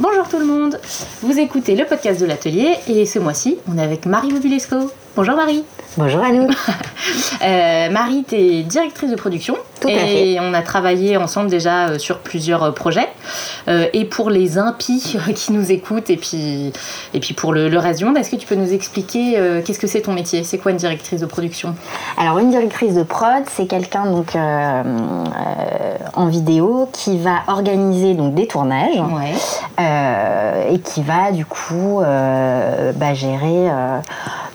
[0.00, 0.80] Bonjour tout le monde,
[1.20, 4.90] vous écoutez le podcast de l'atelier et ce mois-ci on est avec Marie Mobilesco.
[5.16, 5.64] Bonjour Marie.
[5.96, 6.48] Bonjour à nous.
[7.42, 9.56] Euh, Marie, tu es directrice de production.
[9.80, 13.08] Tout à et on a travaillé ensemble déjà euh, sur plusieurs euh, projets.
[13.66, 16.72] et pour les impies qui nous écoutent et puis,
[17.14, 19.78] et puis pour le, le reste du monde, est-ce que tu peux nous expliquer qu'est-ce
[19.78, 20.44] que c'est ton métier?
[20.44, 21.74] C'est quoi une directrice de production?
[22.18, 28.46] Alors une directrice de prod, c'est quelqu'un donc en vidéo qui va organiser donc des
[28.46, 29.00] tournages
[29.78, 33.70] et qui va du coup bah, gérer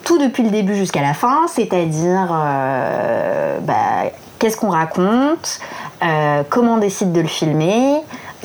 [0.06, 5.60] tout depuis le début jusqu'à la fin, c'est-à-dire euh, bah, qu'est-ce qu'on raconte,
[6.04, 8.02] euh, comment on décide de le filmer,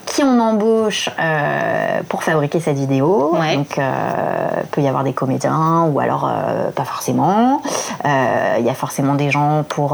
[0.06, 3.36] qui on embauche euh, pour fabriquer cette vidéo.
[3.54, 6.28] Donc, il peut y avoir des comédiens ou alors
[6.74, 7.62] pas forcément.
[8.04, 9.90] Il y a forcément des gens pour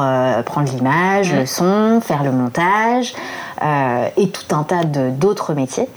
[0.46, 3.14] prendre l'image, le son, faire le montage
[3.62, 5.88] et tout un tas d'autres métiers.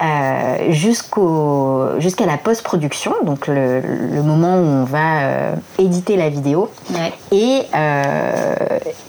[0.00, 3.82] Euh, jusqu'à la post-production, donc le,
[4.22, 6.70] moment où on va euh, éditer la vidéo,
[7.32, 8.54] et, euh,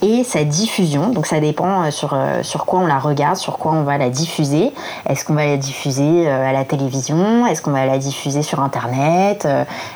[0.02, 1.09] et sa diffusion.
[1.09, 4.72] Donc ça dépend sur, sur quoi on la regarde, sur quoi on va la diffuser.
[5.08, 7.45] Est-ce qu'on va la diffuser à la télévision?
[7.45, 9.47] Est-ce qu'on va la diffuser sur Internet?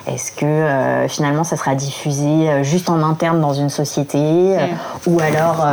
[0.07, 4.57] Est-ce que finalement ça sera diffusé juste en interne dans une société?
[5.07, 5.65] Ou alors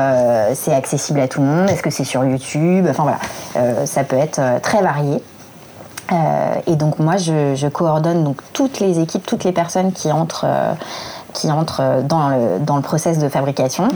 [0.54, 1.70] c'est accessible à tout le monde?
[1.70, 5.22] Est-ce que c'est sur YouTube Enfin voilà, ça peut être très varié.
[6.12, 10.44] Euh, et donc moi, je, coordonne donc toutes les équipes, toutes les personnes qui entrent,
[10.46, 10.72] euh,
[11.32, 13.88] qui entrent dans, le, dans le process de fabrication.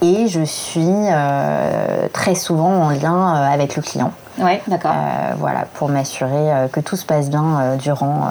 [0.00, 4.12] Et je suis euh, très souvent en lien avec le client.
[4.38, 4.94] Ouais, d'accord.
[5.38, 8.28] voilà, pour m'assurer que tout se passe bien durant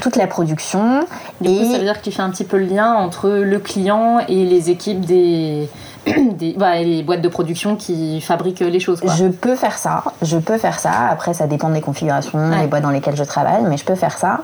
[0.00, 1.06] toute la production.
[1.40, 3.30] Du et coup, ça veut dire que tu fais un petit peu le lien entre
[3.30, 5.70] le client et les équipes des
[6.38, 9.02] des, bah, les boîtes de production qui fabriquent les choses.
[9.18, 11.08] Je peux faire ça, je peux faire ça.
[11.10, 14.16] Après, ça dépend des configurations, des boîtes dans lesquelles je travaille, mais je peux faire
[14.16, 14.40] ça.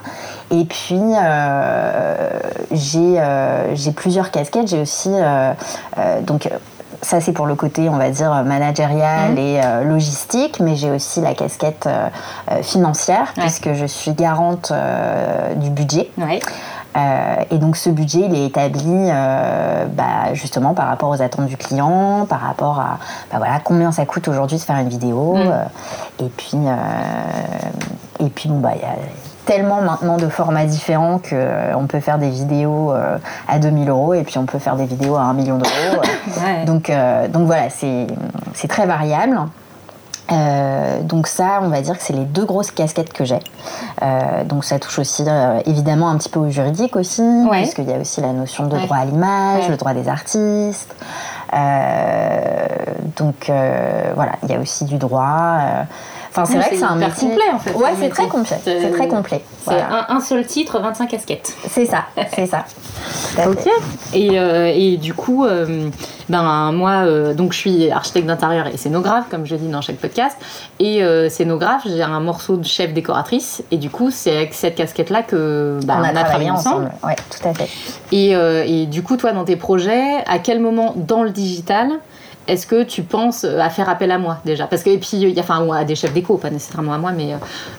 [0.51, 2.41] Et puis, euh,
[2.73, 4.69] euh, j'ai plusieurs casquettes.
[4.69, 5.53] J'ai aussi, euh,
[6.23, 6.49] donc,
[7.01, 9.39] ça c'est pour le côté, on va dire, managérial mmh.
[9.39, 11.89] et logistique, mais j'ai aussi la casquette
[12.63, 14.73] financière, puisque je suis garante
[15.57, 16.11] du budget.
[16.19, 16.41] Ouais.
[16.97, 21.47] Euh, et donc ce budget, il est établi euh, bah, justement par rapport aux attentes
[21.47, 22.99] du client, par rapport à
[23.31, 25.37] bah, voilà, combien ça coûte aujourd'hui de faire une vidéo.
[25.37, 25.41] Mm.
[25.41, 25.65] Euh,
[26.21, 26.59] et puis,
[28.21, 28.95] et puis bon, bah, il y a
[29.47, 32.93] tellement maintenant de formats différents qu'on peut faire des vidéos
[33.49, 36.03] à 2000 euros et puis on peut faire des vidéos à 1 million d'euros.
[36.67, 36.93] donc,
[37.31, 39.41] donc voilà, c'est très variable.
[40.33, 43.39] Euh, donc ça, on va dire que c'est les deux grosses casquettes que j'ai.
[44.03, 47.89] Euh, donc ça touche aussi euh, évidemment un petit peu au juridique aussi, parce qu'il
[47.89, 50.95] y a aussi la notion de droit à l'image, le droit des artistes.
[53.17, 53.51] donc
[54.15, 55.59] voilà, il y a aussi du droit.
[56.31, 57.75] Enfin, c'est vrai que c'est un métier complet en fait.
[57.75, 58.59] Ouais, c'est très complet.
[58.65, 59.45] C'est très complet.
[59.69, 61.55] C'est un, seul titre, 25 casquettes.
[61.69, 62.05] C'est ça,
[62.35, 62.65] c'est ça.
[63.39, 63.69] Ok.
[64.15, 65.47] Et, et, du coup,
[66.29, 70.37] ben moi, donc je suis architecte d'intérieur et scénographe, comme je dis dans chaque podcast.
[70.79, 73.63] Et euh, scénographe, j'ai un morceau de chef décoratrice.
[73.71, 76.91] Et du coup, c'est avec cette casquette-là que bah, on, a, travaillé ensemble.
[77.05, 77.69] Oui, tout à fait.
[78.11, 81.91] Et, euh, et, du coup, toi, dans tes projets, à quel moment dans le digital
[82.49, 84.67] est-ce que tu penses à faire appel à moi déjà?
[84.67, 87.13] Parce que, et a, enfin, à des chefs pas nécessairement à moi,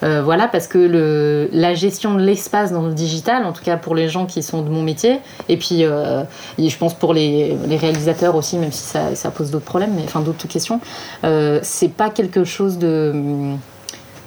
[0.03, 3.96] euh, voilà, parce que la gestion de l'espace dans le digital, en tout cas pour
[3.96, 5.19] les gens qui sont de mon métier,
[5.50, 6.24] et puis euh,
[6.57, 10.47] je pense pour les, réalisateurs aussi, même si ça, pose d'autres problèmes, mais enfin d'autres
[10.47, 10.80] questions,
[11.24, 13.13] euh, c'est pas quelque chose de.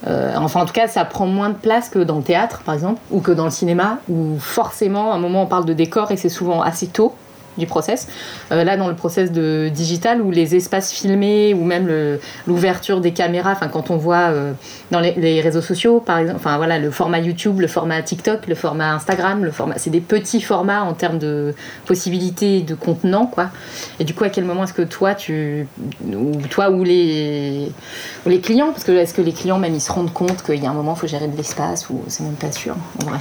[0.07, 3.01] enfin, en tout cas, ça prend moins de place que dans le théâtre, par exemple,
[3.11, 6.17] ou que dans le cinéma, où forcément, à un moment, on parle de décor et
[6.17, 7.15] c'est souvent assez tôt
[7.59, 8.09] du process.
[8.53, 11.89] Euh, là, dans le process de digital, où les espaces filmés, ou même
[12.47, 14.53] l'ouverture des caméras, enfin, quand on voit euh,
[14.91, 18.55] dans les, réseaux sociaux, par exemple, enfin voilà, le format YouTube, le format TikTok, le
[18.55, 21.55] format Instagram, le format, c'est des petits formats en termes de
[21.87, 23.51] possibilités de contenant, quoi.
[24.01, 25.67] Et du coup, à quel moment est-ce que toi, tu,
[26.05, 27.71] ou toi ou les,
[28.27, 30.67] les clients, parce que est-ce que les clients même ils se rendent compte qu'il y
[30.67, 33.19] a un moment, il faut gérer de l'espace, ou c'est même pas sûr, en vrai?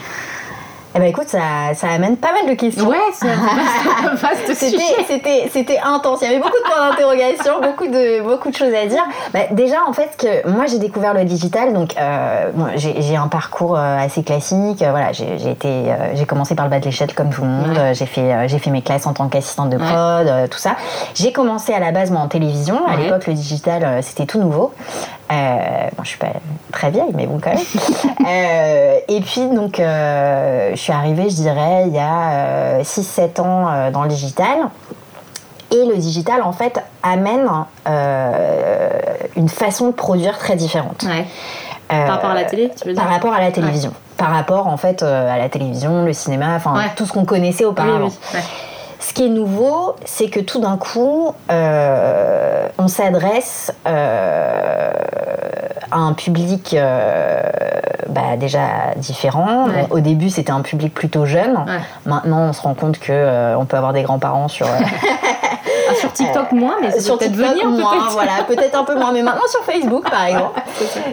[0.98, 2.88] Eh ben écoute, ça, ça amène pas mal de questions.
[2.88, 4.56] Ouais, c'est
[5.08, 6.20] c'était, c'était intense.
[6.22, 9.04] Il y avait beaucoup de points d'interrogation, beaucoup de, beaucoup de choses à dire.
[9.34, 13.78] Bah, déjà, en fait, que moi j'ai découvert le digital, donc euh, j'ai, un parcours
[13.78, 14.82] euh, assez classique.
[14.82, 15.84] Euh, voilà, j'ai, été,
[16.14, 17.78] j'ai commencé par le bas de l'échelle comme tout le monde.
[17.92, 20.78] J'ai fait, j'ai fait mes classes en tant qu'assistante de prod, tout ça.
[21.14, 22.88] J'ai commencé à la base moi en télévision.
[22.88, 24.72] À l'époque, le digital c'était tout nouveau.
[25.32, 26.34] Euh, bon, je suis pas
[26.72, 27.60] très vieille, mais bon, quand même.
[28.28, 33.42] euh, et puis, donc, euh, je suis arrivée, je dirais, il y a 6-7 euh,
[33.42, 34.70] ans euh, dans le digital.
[35.72, 37.48] Et le digital, en fait, amène
[39.36, 41.06] une façon de produire très différente.
[41.90, 43.92] par rapport à la télé, tu veux dire Par rapport à la télévision.
[44.16, 48.10] Par rapport, en fait, à la télévision, le cinéma, enfin, tout ce qu'on connaissait auparavant.
[49.00, 54.92] Ce qui est nouveau, c'est que tout d'un coup, euh, on s'adresse euh,
[55.92, 57.42] à un public euh,
[58.10, 59.68] bah, déjà différent.
[59.90, 61.58] au début, c'était un public plutôt jeune.
[62.06, 64.68] Maintenant, on se rend compte que on peut avoir des grands-parents sur sur
[66.16, 69.64] TikTok moins, mais sur TikTok venir, moins, voilà, peut-être un peu moins, mais maintenant sur
[69.64, 70.62] Facebook par exemple.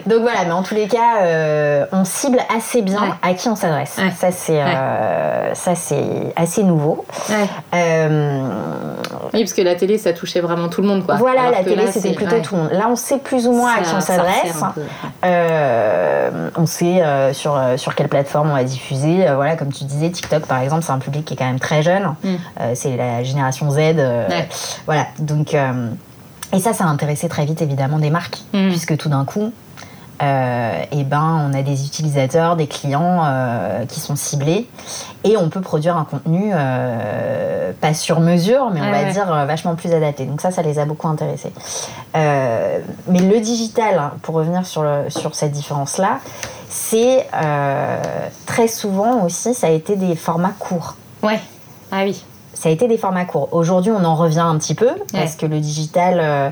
[0.05, 3.55] Donc voilà, mais en tous les cas, euh, on cible assez bien à qui on
[3.55, 3.99] s'adresse.
[4.17, 7.05] Ça c'est euh, ça c'est assez nouveau.
[7.73, 8.47] Euh,
[9.33, 11.15] oui, parce que la télé, ça touchait vraiment tout le monde, quoi.
[11.15, 12.71] Voilà, la télé, c'était plutôt tout le monde.
[12.71, 14.63] Là, on sait plus ou moins à qui on s'adresse.
[16.55, 17.03] on sait
[17.33, 19.25] sur sur quelle plateforme on va diffuser.
[19.35, 21.81] voilà, comme tu disais, TikTok par exemple, c'est un public qui est quand même très
[21.81, 22.15] jeune.
[22.23, 22.35] Mm.
[22.75, 23.79] c'est la génération Z.
[24.85, 25.53] Voilà, donc.
[25.53, 25.89] Euh,
[26.53, 28.69] et ça, ça a intéressé très vite évidemment des marques, mm.
[28.69, 29.51] puisque tout d'un coup,
[30.21, 34.69] euh, eh ben, on a des utilisateurs, des clients euh, qui sont ciblés
[35.23, 36.51] et on peut produire un contenu
[37.81, 40.25] pas sur mesure, mais on va dire vachement plus adapté.
[40.25, 41.51] Donc ça, ça les a beaucoup intéressés.
[42.13, 46.19] mais le digital, hein, pour revenir sur, sur cette différence-là,
[46.69, 47.27] c'est
[48.45, 50.95] très souvent aussi, ça a été des formats courts.
[51.23, 51.39] Ouais,
[51.91, 52.23] ah oui
[52.53, 53.49] ça a été des formats courts.
[53.51, 56.49] Aujourd'hui, on en revient un petit peu parce que le digital, euh,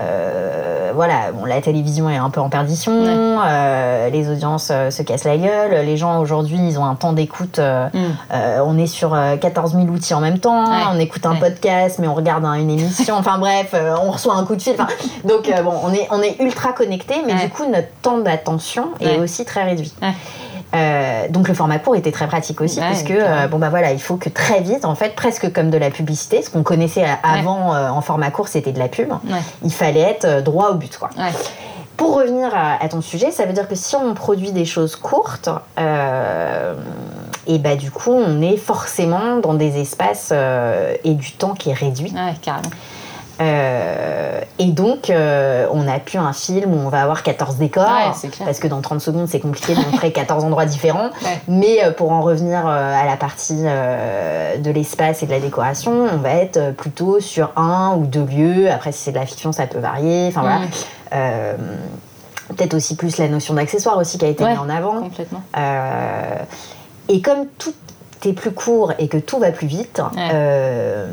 [0.00, 5.24] euh, voilà, bon, la télévision est un peu en perdition, euh, les audiences se cassent
[5.24, 8.32] la gueule, les gens aujourd'hui, ils ont un temps d'écoute, mm.
[8.64, 12.14] on est sur 14 000 outils en même temps, on écoute un podcast, mais on
[12.14, 14.76] regarde une émission, enfin bref, on reçoit un coup de fil.
[15.24, 19.18] Donc bon, on est, on est ultra connecté, mais du coup, notre temps d'attention est
[19.18, 19.92] aussi très réduit.
[20.74, 24.00] Euh, donc le format court était très pratique aussi, puisque euh, bon bah voilà, il
[24.00, 27.74] faut que très vite, en fait, presque comme de la publicité, ce qu'on connaissait avant
[27.74, 29.12] euh, en format court, c'était de la pub.
[29.62, 31.10] Il fallait être droit au but, quoi.
[31.96, 35.48] Pour revenir à, ton sujet, ça veut dire que si on produit des choses courtes,
[37.46, 40.32] et bah du coup, on est forcément dans des espaces
[41.04, 42.12] et du temps qui est réduit.
[42.42, 42.70] carrément.
[43.40, 48.14] Euh, et donc, euh, on a pu un film où on va avoir 14 décors,
[48.44, 51.10] parce que dans 30 secondes, c'est compliqué de montrer 14 endroits différents.
[51.48, 56.18] Mais euh, pour en revenir à la partie de l'espace et de la décoration, on
[56.18, 58.70] va être plutôt sur un ou deux lieux.
[58.70, 60.28] Après, si c'est de la fiction, ça peut varier.
[60.28, 61.56] Enfin voilà.
[62.48, 65.00] Peut-être aussi plus la notion d'accessoire aussi qui a été mise en avant.
[65.02, 65.42] Complètement.
[67.08, 67.46] et comme
[68.32, 71.06] plus court et que tout va plus vite, euh,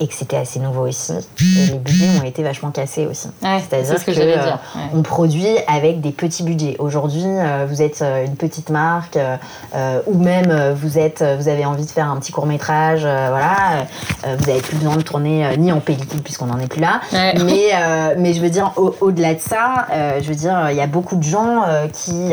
[0.00, 3.28] et que c'était assez nouveau aussi, et les budgets ont été vachement cassés aussi.
[3.40, 4.52] C'est-à-dire que, euh,
[4.94, 6.76] on produit avec des petits budgets.
[6.78, 9.18] Aujourd'hui, euh, vous êtes une petite marque,
[10.06, 13.86] ou même vous êtes, vous avez envie de faire un petit court métrage, voilà,
[14.24, 17.00] vous n'avez plus besoin de tourner ni en pellicule puisqu'on n'en est plus là.
[17.12, 17.72] Mais,
[18.18, 19.86] mais je veux dire, au-delà de ça,
[20.20, 22.32] je veux dire, il y a beaucoup de gens qui,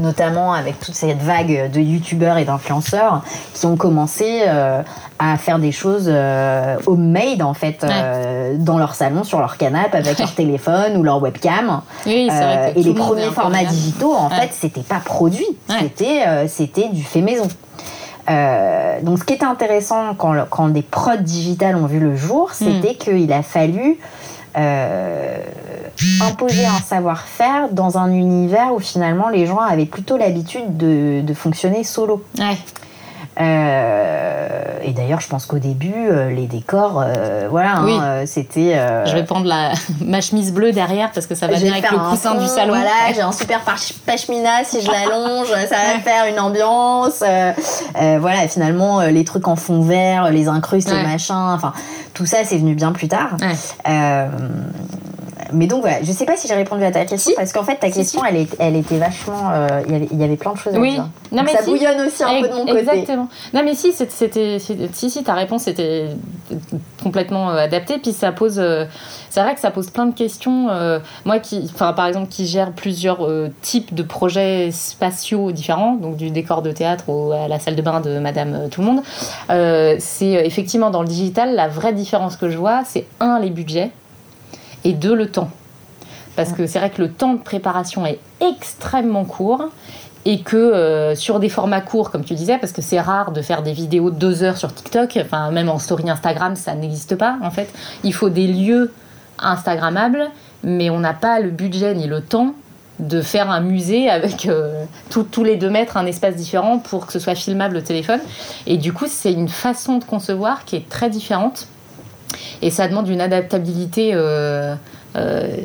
[0.00, 3.22] notamment avec toute cette vague de youtubeurs et d'influenceurs,
[3.54, 4.82] qui ont commencé euh,
[5.18, 9.98] à faire des choses euh, homemade en fait euh, dans leur salon, sur leur canapé
[9.98, 11.80] avec leur téléphone ou leur webcam.
[12.06, 12.28] et
[12.76, 15.46] les premiers formats digitaux en fait c'était pas produit,
[15.80, 17.48] c'était c'était du fait maison.
[19.02, 22.64] donc, ce qui était intéressant quand, quand des prods digitales ont vu le jour, hmm.
[22.64, 23.98] c'était qu'il a fallu
[26.20, 31.34] imposer un savoir-faire dans un univers où finalement les gens avaient plutôt l'habitude de, de,
[31.34, 32.22] fonctionner solo.
[32.38, 32.56] Ouais.
[33.40, 38.78] Euh, et d'ailleurs, je pense qu'au début, euh, les décors, euh, voilà, hein, c'était.
[39.06, 41.98] Je vais prendre la, ma chemise bleue derrière parce que ça va bien avec le
[41.98, 42.74] coussin du salon.
[42.74, 43.62] Voilà, j'ai un super
[44.06, 47.22] pashmina si je l'allonge, ça va faire une ambiance.
[48.20, 51.72] voilà, finalement, les trucs en fond vert, les incrustes, les machins, enfin,
[52.12, 53.36] tout ça, c'est venu bien plus tard
[55.54, 57.76] mais donc voilà, je sais pas si j'ai répondu à ta question parce qu'en fait
[57.76, 59.50] ta question Elle, est, elle était vachement.
[59.52, 59.80] Euh,
[60.10, 60.92] il y avait plein de choses à oui.
[60.92, 61.08] dire.
[61.32, 62.78] Non, mais ça bouillonne aussi un peu de mon côté.
[62.78, 63.28] Exactement.
[63.52, 66.08] Non mais si, c'était, si, si, ta réponse était
[67.02, 67.98] complètement euh, adaptée.
[67.98, 68.58] Puis ça pose.
[68.58, 68.84] Euh,
[69.30, 70.68] c'est vrai que ça pose plein de questions.
[71.24, 73.28] moi qui, enfin par exemple, qui gère plusieurs
[73.62, 78.00] types de projets spatiaux différents, donc du décor de théâtre à la salle de bain
[78.00, 79.02] de Madame Tout le Monde,
[79.98, 83.90] c'est effectivement dans le digital la vraie différence que je vois, c'est un les budgets
[84.84, 85.50] et deux, le temps.
[86.36, 89.70] Parce que c'est vrai que le temps de préparation est extrêmement court
[90.24, 93.42] et que euh, sur des formats courts, comme tu disais, parce que c'est rare de
[93.42, 97.14] faire des vidéos de deux heures sur TikTok, enfin même en story Instagram, ça n'existe
[97.16, 97.72] pas en fait.
[98.04, 98.92] Il faut des lieux
[99.38, 100.30] Instagrammables,
[100.62, 102.54] mais on n'a pas le budget ni le temps
[103.00, 107.12] de faire un musée avec euh, tous les deux mètres un espace différent pour que
[107.12, 108.20] ce soit filmable au téléphone.
[108.66, 111.66] Et du coup, c'est une façon de concevoir qui est très différente
[112.62, 114.74] et ça demande une adaptabilité euh,
[115.16, 115.56] euh,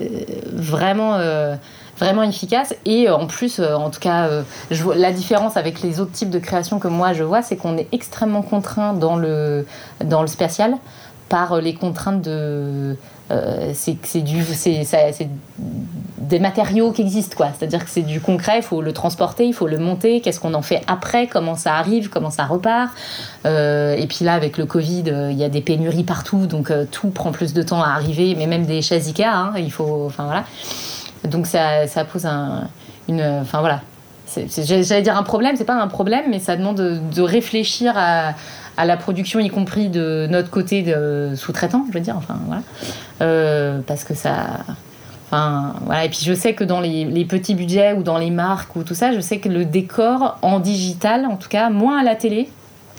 [0.54, 1.16] vraiment.
[1.16, 1.56] Euh,
[1.98, 2.74] vraiment efficace.
[2.86, 4.30] Et en plus, en tout cas,
[4.96, 7.90] la différence avec les autres types de créations que moi je vois, c'est qu'on est
[7.92, 9.66] extrêmement contraint dans le,
[10.06, 10.76] dans le spatial
[11.28, 12.96] par les contraintes de
[13.32, 15.30] euh, c'est c'est
[16.18, 17.50] des matériaux qui existent quoi.
[17.58, 20.22] C'est à dire que c'est du concret il faut le transporter il faut le monter.
[20.22, 21.28] Qu'est-ce qu'on en fait après?
[21.28, 22.10] Comment ça arrive?
[22.10, 22.92] Comment ça repart?
[23.46, 26.72] Euh, et puis là avec le covid euh, il y a des pénuries partout donc
[26.92, 30.06] tout prend plus de temps à arriver mais même des chaises Ikea hein, il faut
[30.06, 30.44] enfin voilà.
[31.24, 32.68] Donc ça, ça pose un
[33.08, 33.82] une enfin voilà.
[34.36, 38.34] J'allais dire un problème c'est pas un problème mais ça demande de réfléchir à
[38.80, 40.96] à la production, y compris de notre côté
[41.36, 42.16] sous-traitant, je veux dire.
[42.18, 42.62] Enfin, voilà.
[43.22, 44.62] Euh, parce que ça.
[45.26, 46.06] Enfin, voilà.
[46.06, 48.84] Et puis je sais que dans les, les, petits budgets ou dans les marques ou
[48.84, 52.16] tout ça, je sais que le décor en digital, en tout cas, moins à la
[52.16, 52.50] télé,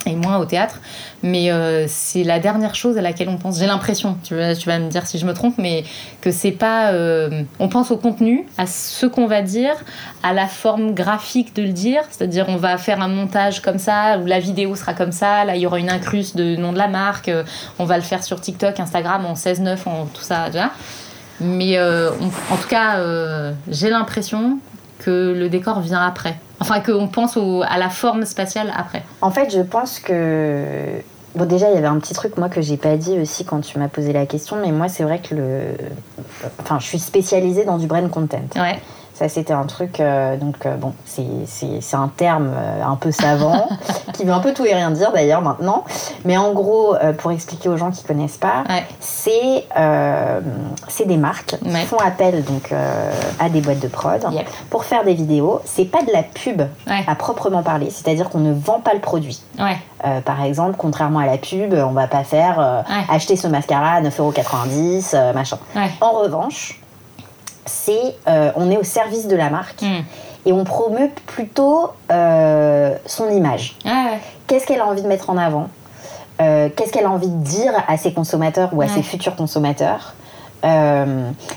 [0.07, 0.81] et moins au théâtre.
[1.23, 3.59] Mais euh, c'est la dernière chose à laquelle on pense.
[3.59, 5.85] J'ai l'impression, tu, vas me dire si je me trompe, mais
[6.21, 6.93] que c'est pas.
[6.93, 9.75] Euh, on pense au contenu, à ce qu'on va dire,
[10.23, 12.03] à la forme graphique de le dire.
[12.11, 15.57] C'est-à-dire, on va faire un montage comme ça, où la vidéo sera comme ça, là,
[15.57, 17.45] il y aura une incruste de nom de la marque, euh,
[17.79, 20.71] on va le faire sur TikTok, Instagram en 16-9, en tout ça, déjà.
[21.43, 22.99] Mais en tout cas,
[23.67, 24.59] j'ai l'impression
[25.01, 26.37] que le décor vient après.
[26.61, 29.03] Enfin, qu'on pense à la forme spatiale après.
[29.23, 30.65] En fait, je pense que.
[31.35, 33.61] Bon, déjà, il y avait un petit truc, moi, que j'ai pas dit aussi quand
[33.61, 35.61] tu m'as posé la question, mais moi, c'est vrai que le.
[36.61, 38.43] Enfin, je suis spécialisée dans du brain content.
[38.57, 38.79] Ouais.
[39.21, 43.69] Ça, c'était un truc, euh, donc euh, bon, c'est un terme euh, un peu savant,
[44.15, 45.85] qui veut un peu tout et rien dire d'ailleurs maintenant.
[46.25, 48.65] Mais en gros, pour expliquer aux gens qui connaissent pas,
[48.99, 49.67] c'est
[51.07, 52.73] des marques qui font appel donc,
[53.39, 54.25] à des boîtes de prod
[54.71, 55.61] pour faire des vidéos.
[55.67, 59.43] C'est pas de la pub à proprement parler, c'est-à-dire qu'on ne vend pas le produit.
[60.25, 65.35] par exemple, contrairement à la pub, on va pas faire acheter ce mascara à 9,90€,
[65.35, 65.59] machin.
[66.01, 66.81] En revanche,
[67.71, 70.03] c'est euh, on est au service de la marque hmm.
[70.47, 73.77] et on promeut plutôt euh, son image.
[73.85, 74.13] Ah
[74.47, 75.69] Qu'est-ce qu'elle a envie de mettre en avant?
[76.41, 80.15] Euh, Qu'est-ce qu'elle a envie de dire à ses consommateurs ou à ses futurs consommateurs?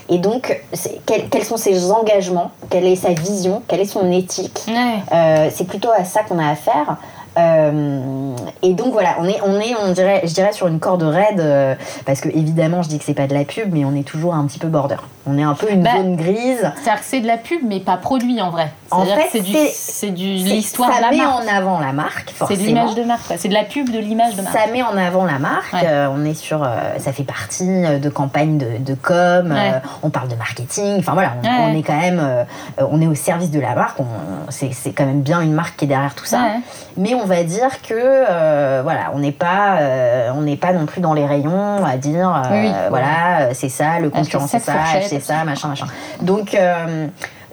[0.08, 0.62] Et donc,
[1.04, 2.52] quels, sont ses engagements?
[2.70, 3.62] Quelle est sa vision?
[3.66, 4.64] Quelle est son éthique?
[5.50, 6.96] C'est plutôt à ça qu'on a affaire.
[7.36, 11.02] Euh, et donc voilà, on est, on est, on dirait, je dirais sur une corde
[11.02, 11.74] raide, euh,
[12.06, 14.34] parce que évidemment, je dis que c'est pas de la pub, mais on est toujours
[14.34, 14.96] un petit peu border.
[15.26, 16.60] On est un peu une bah, zone grise.
[16.60, 18.70] C'est-à-dire que c'est de la pub, mais pas produit en vrai.
[18.90, 21.14] En fait, c'est du, l'histoire de la marque.
[21.14, 22.60] Ça met en avant la marque, forcément.
[22.60, 23.34] C'est l'image de marque.
[23.36, 24.56] C'est de la pub de l'image de marque.
[24.56, 25.74] Ça met en avant la marque.
[25.74, 29.54] Euh, on est sur, ça fait partie de campagnes de, de com.
[30.02, 30.98] on parle de marketing.
[30.98, 32.22] Enfin voilà, on, est quand même,
[32.78, 33.98] on est au service de la marque.
[34.50, 36.46] C'est quand même bien une marque qui est derrière tout ça.
[36.96, 40.72] Mais on on va dire que euh, voilà, on n'est pas, euh, on n'est pas
[40.72, 44.74] non plus dans les rayons à dire euh, voilà, c'est ça, le concurrent c'est ça,
[45.02, 45.86] c'est ça, machin, machin.
[46.20, 46.56] Donc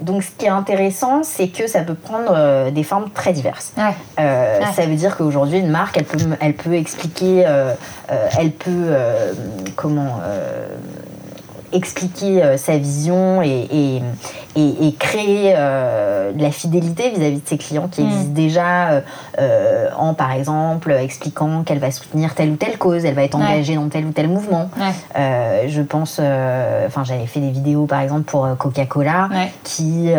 [0.02, 3.72] donc, ce qui est intéressant, c'est que ça peut prendre des formes très diverses.
[4.18, 7.46] Ça veut dire qu'aujourd'hui, une marque, elle peut, elle peut expliquer,
[8.10, 8.96] elle peut,
[9.76, 10.20] comment,
[11.74, 14.02] expliquer euh, sa vision et,
[14.56, 18.08] et, créer euh, de la fidélité vis-à-vis de ses clients qui mm.
[18.08, 19.02] existent déjà
[19.40, 23.36] euh, en, par exemple, expliquant qu'elle va soutenir telle ou telle cause, elle va être
[23.36, 24.70] engagée dans tel ou tel mouvement.
[25.16, 29.30] je pense, enfin, j'avais fait des vidéos, par exemple, pour Coca-Cola,
[29.64, 30.10] qui,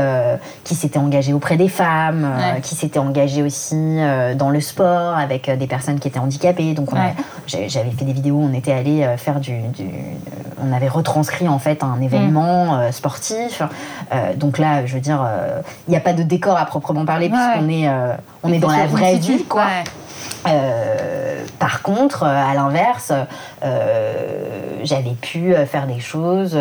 [0.65, 2.29] qui s'était engagée auprès des femmes,
[2.63, 3.99] qui s'était engagée aussi
[4.37, 6.73] dans le sport avec des personnes qui étaient handicapées.
[6.73, 6.91] Donc,
[7.47, 9.85] j'avais fait des vidéos où on était allé faire du, du
[10.63, 12.81] on avait retranscrit en fait un événement mm.
[12.81, 13.63] euh, sportif.
[14.13, 17.05] Euh, donc là, je veux dire, euh, il n'y a pas de décor à proprement
[17.05, 17.89] parler puisqu'on est,
[18.43, 19.67] on est dans la vraie vie, quoi.
[21.59, 23.13] par contre, à l'inverse,
[24.83, 26.59] j'avais pu faire des choses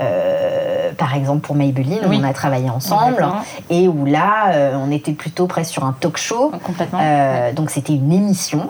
[0.00, 3.26] euh, par exemple pour Maybelline, où on a travaillé ensemble,
[3.68, 6.52] et où là, euh, on était plutôt presque sur un talk show.
[6.64, 6.98] Complètement.
[7.02, 8.68] Euh, donc c'était une émission.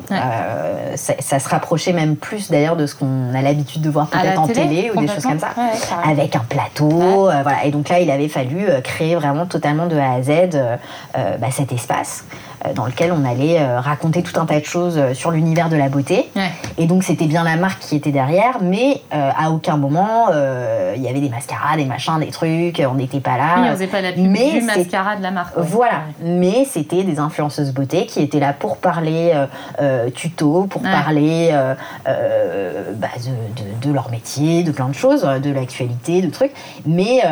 [0.96, 4.46] Ça, se rapprochait même plus d'ailleurs de ce qu'on a l'habitude de voir peut-être en
[4.46, 5.54] télé ou des choses comme ça,
[6.04, 7.24] avec un plateau.
[7.24, 7.64] voilà.
[7.64, 10.56] Et donc là, il avait fallu créer vraiment totalement de A à Z
[11.14, 12.24] bah, cet espace.
[12.74, 16.30] Dans lequel on allait raconter tout un tas de choses sur l'univers de la beauté.
[16.76, 20.26] Et donc c'était bien la marque qui était derrière, mais à aucun moment
[20.94, 23.54] il y avait des mascaras, des machins, des trucs, on n'était pas là.
[23.58, 25.54] Oui, on faisait pas la pub mais du mascara de la marque.
[25.56, 29.32] Voilà, mais c'était des influenceuses beauté qui étaient là pour parler
[30.14, 31.50] tuto, pour parler
[32.04, 36.52] bah, de, de, leur métier, de plein de choses, de l'actualité, de trucs.
[36.86, 37.22] Mais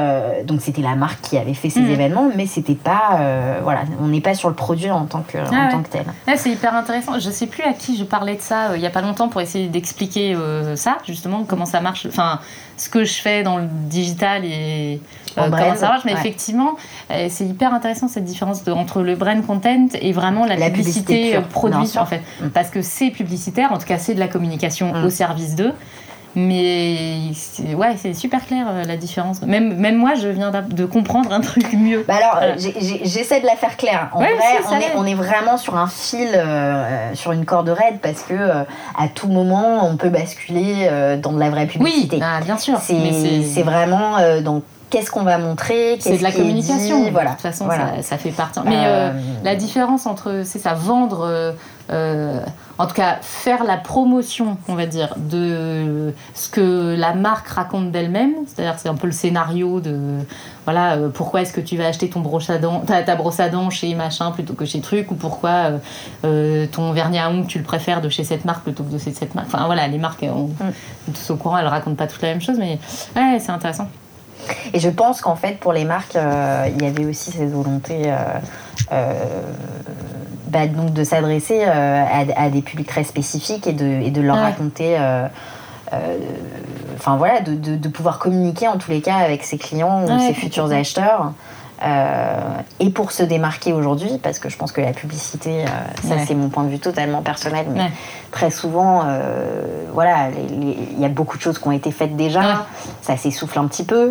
[0.44, 1.90] donc c'était la marque qui avait fait ces mm.
[1.90, 3.20] événements, mais c'était pas,
[3.62, 6.04] voilà, on n'est pas sur le produit en tant que, en ah tant que tel.
[6.36, 7.18] c'est hyper intéressant.
[7.18, 9.28] Je sais plus à qui je parlais de ça euh, il y a pas longtemps
[9.28, 12.06] pour essayer d'expliquer euh, ça, justement, comment ça marche.
[12.06, 12.40] Enfin,
[12.80, 15.00] ce que je fais dans le digital et
[15.34, 16.04] comment ça marche.
[16.04, 16.76] Mais effectivement,
[17.28, 22.06] c'est hyper intéressant cette différence entre le brand content et vraiment la, publicité, produit en
[22.06, 22.22] fait.
[22.40, 22.48] Mm.
[22.48, 25.04] Parce que c'est publicitaire, en tout cas c'est de la communication mm.
[25.04, 25.72] au service d'eux.
[26.38, 27.32] Mais
[27.74, 29.42] ouais, c'est super clair euh, la différence.
[29.42, 32.04] Même, même moi, je viens de comprendre un truc mieux.
[32.06, 34.10] Bah alors, j'essaie de la faire claire.
[34.12, 34.30] En vrai,
[34.70, 38.34] on, est, on, est, vraiment sur un fil, euh, sur une corde raide, parce que
[38.34, 38.62] euh,
[38.96, 40.88] à tout moment, on peut basculer
[41.20, 42.16] dans de la vraie publicité.
[42.16, 42.78] Oui, ah, bien sûr.
[42.80, 47.10] C'est vraiment donc qu'est-ce qu'on va montrer C'est de la communication.
[47.10, 47.30] Voilà.
[47.30, 48.60] De toute façon, ça, ça, fait partie.
[48.64, 51.54] Mais la différence entre, c'est ça, vendre
[51.90, 52.40] euh,
[52.76, 57.90] en tout cas, faire la promotion, on va dire, de ce que la marque raconte
[57.90, 58.34] d'elle-même.
[58.46, 59.96] C'est-à-dire, c'est un peu le scénario de,
[60.64, 63.48] voilà, euh, pourquoi est-ce que tu vas acheter ton brosse à dents, ta, brosse à
[63.48, 65.80] dents chez machin plutôt que chez truc, ou pourquoi
[66.24, 68.98] euh, ton vernis à ongles, tu le préfères de chez cette marque plutôt que de
[68.98, 69.48] chez cette marque.
[69.48, 71.12] Enfin, voilà, les marques, on, mm.
[71.12, 72.78] tous au courant, elles racontent pas toutes la même chose, mais
[73.16, 73.88] ouais, c'est intéressant.
[74.72, 78.12] Et je pense qu'en fait, pour les marques, il y avait aussi cette volonté
[80.48, 82.04] bah, donc de s'adresser euh,
[82.36, 84.96] à, des publics très spécifiques et de, et de leur raconter.
[84.98, 85.28] Euh,
[85.92, 86.18] euh,
[86.96, 90.34] enfin voilà, de, de, pouvoir communiquer en tous les cas avec ses clients ou ses
[90.34, 91.32] futurs acheteurs.
[92.80, 95.64] Et pour se démarquer aujourd'hui, parce que je pense que la publicité,
[96.02, 97.90] ça c'est mon point de vue totalement personnel, mais
[98.30, 99.04] très souvent,
[99.92, 102.66] voilà, il y a beaucoup de choses qui ont été faites déjà,
[103.02, 104.10] ça s'essouffle un petit peu.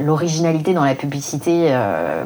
[0.00, 1.76] L'originalité dans la publicité,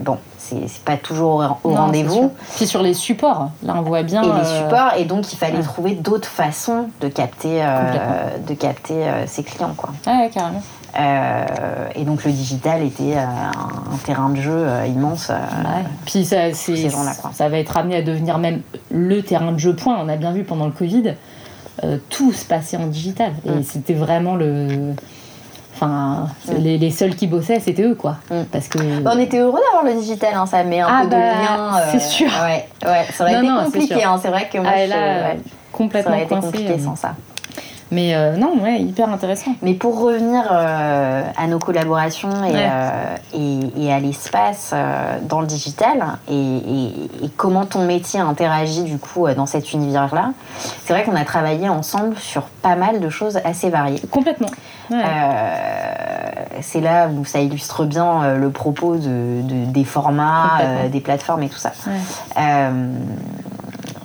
[0.02, 0.18] bon,
[0.58, 2.32] c'est pas toujours au rendez-vous.
[2.56, 4.22] Puis sur les supports, là on voit bien.
[4.22, 8.54] Et les euh, supports, et donc il fallait trouver d'autres façons de capter, euh, de
[8.54, 9.74] capter euh, ses clients.
[9.76, 9.90] Quoi.
[10.06, 10.62] Ah ouais, carrément.
[10.96, 15.28] Et donc le digital était un, terrain de jeu immense.
[15.28, 15.84] Ouais.
[16.04, 19.98] Puis ça, ça va être amené à devenir même le terrain de jeu point.
[20.02, 21.14] On a bien vu pendant le Covid,
[22.08, 23.32] tout se passait en digital.
[23.46, 23.62] Et mm.
[23.62, 24.94] c'était vraiment le
[25.82, 26.26] Enfin,
[26.58, 28.16] les, les, seuls qui bossaient, c'était eux, quoi.
[28.30, 28.42] Mm.
[28.52, 28.78] Parce que...
[28.78, 31.76] on était heureux d'avoir le digital, hein, ça met un ah peu de bah, lien.
[31.76, 32.26] Euh, c'est sûr.
[32.26, 35.34] Ouais, ouais, ça aurait été compliqué, hein, c'est vrai que moi, ah, là,
[35.72, 36.78] complètement ça aurait été compliqué euh.
[36.78, 37.14] sans ça.
[37.90, 39.52] Mais euh, non, ouais, hyper intéressant.
[39.62, 44.74] Mais pour revenir à nos collaborations et, et, à l'espace
[45.22, 50.32] dans le digital et, et, comment ton métier interagit du coup dans cet univers-là,
[50.84, 54.02] c'est vrai qu'on a travaillé ensemble sur pas mal de choses assez variées.
[54.10, 54.50] Complètement.
[54.92, 61.00] Euh, c'est là où ça illustre bien euh, le propos de, des formats, euh, des
[61.00, 61.72] plateformes et tout ça.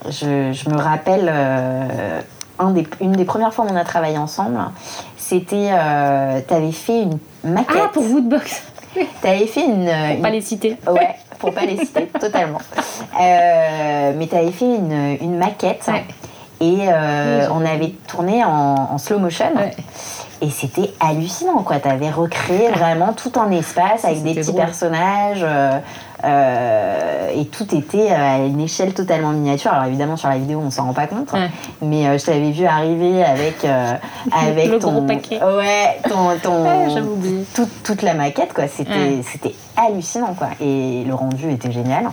[0.07, 1.31] Je, me rappelle
[2.59, 4.57] un des, une des premières fois où on a travaillé ensemble,
[5.17, 5.71] c'était,
[6.47, 7.77] tu avais fait une maquette.
[7.83, 8.63] Ah, pour Woodbox
[8.93, 9.89] Tu avais fait une.
[10.13, 10.77] Pour pas les citer.
[10.87, 12.59] Ouais, pour pas les citer, totalement.
[13.17, 15.89] mais tu avais fait une, une maquette.
[16.61, 16.87] Et
[17.51, 19.51] on avait tourné en, slow motion.
[20.41, 21.79] Et c'était hallucinant, quoi.
[21.79, 25.45] Tu avais recréé vraiment tout un espace avec des petits personnages.
[26.25, 29.71] Euh, euh, et tout était à une échelle totalement miniature.
[29.71, 31.33] Alors évidemment sur la vidéo on s'en rend pas compte,
[31.81, 33.65] mais euh, je t'avais vu arriver avec
[34.31, 35.39] avec ton paquet.
[35.43, 36.65] ouais ton, ton
[37.55, 38.67] toute, toute la maquette quoi.
[38.67, 40.49] C'était c'était hallucinant quoi.
[40.61, 42.09] Et le rendu était génial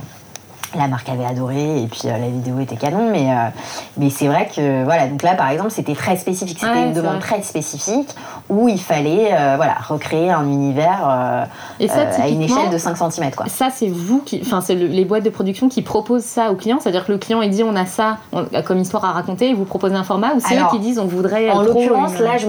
[0.76, 3.48] la marque avait adoré et puis euh, la vidéo était canon mais euh,
[3.96, 6.58] mais c'est vrai que voilà donc là par exemple c'était très spécifique.
[6.60, 8.08] C'était une demande très spécifique
[8.48, 13.46] où il fallait euh, voilà recréer un univers à une échelle de 5 cm quoi.
[13.48, 16.78] Ça c'est vous qui enfin c'est les boîtes de production qui proposent ça au client,
[16.80, 18.18] c'est-à-dire que le client il dit on a ça
[18.64, 21.06] comme histoire à raconter et vous proposez un format ou c'est eux qui disent on
[21.06, 22.46] voudrait En l'occurrence là je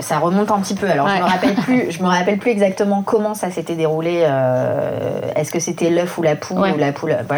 [0.00, 0.88] ça remonte un petit peu.
[0.88, 4.26] Alors je me rappelle plus je me rappelle plus exactement comment ça s'était déroulé
[5.36, 7.16] est-ce que c'était l'œuf ou la poule ou la poule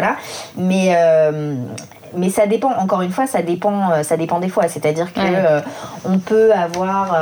[0.95, 1.55] euh,
[2.15, 2.71] mais ça dépend.
[2.77, 3.91] Encore une fois, ça dépend.
[3.91, 4.67] Euh, ça dépend des fois.
[4.67, 5.61] C'est-à-dire que euh,
[6.05, 7.17] on peut avoir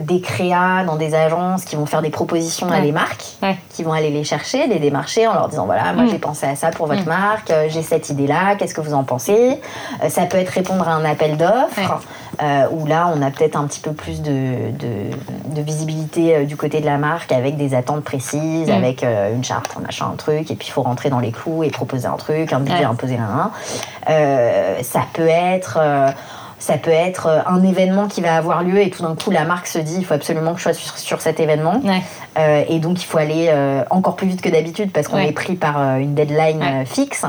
[0.00, 3.36] des créas dans des agences qui vont faire des propositions à des marques,
[3.70, 6.10] qui vont aller les chercher, les démarcher en leur disant voilà, moi mm.
[6.10, 7.08] j'ai pensé à ça pour votre mm.
[7.08, 9.58] marque, j'ai cette idée-là, qu'est-ce que vous en pensez?
[10.08, 12.00] Ça peut être répondre à un appel d'offres
[12.70, 16.86] où là on a peut-être un petit peu plus de, de, visibilité du côté de
[16.86, 18.72] la marque avec des attentes précises, mm.
[18.72, 21.64] avec une charte, un machin, un truc, et puis il faut rentrer dans les clous
[21.64, 23.50] et proposer un truc, un budget imposé là.
[24.08, 26.10] Euh, ça peut être euh,
[26.58, 29.44] ça peut être euh, un événement qui va avoir lieu et tout d'un coup la
[29.44, 31.80] marque se dit il faut absolument que je sois sur, cet événement.
[32.36, 33.52] Et donc il faut aller
[33.90, 37.24] encore plus vite que d'habitude parce qu'on est pris par une deadline fixe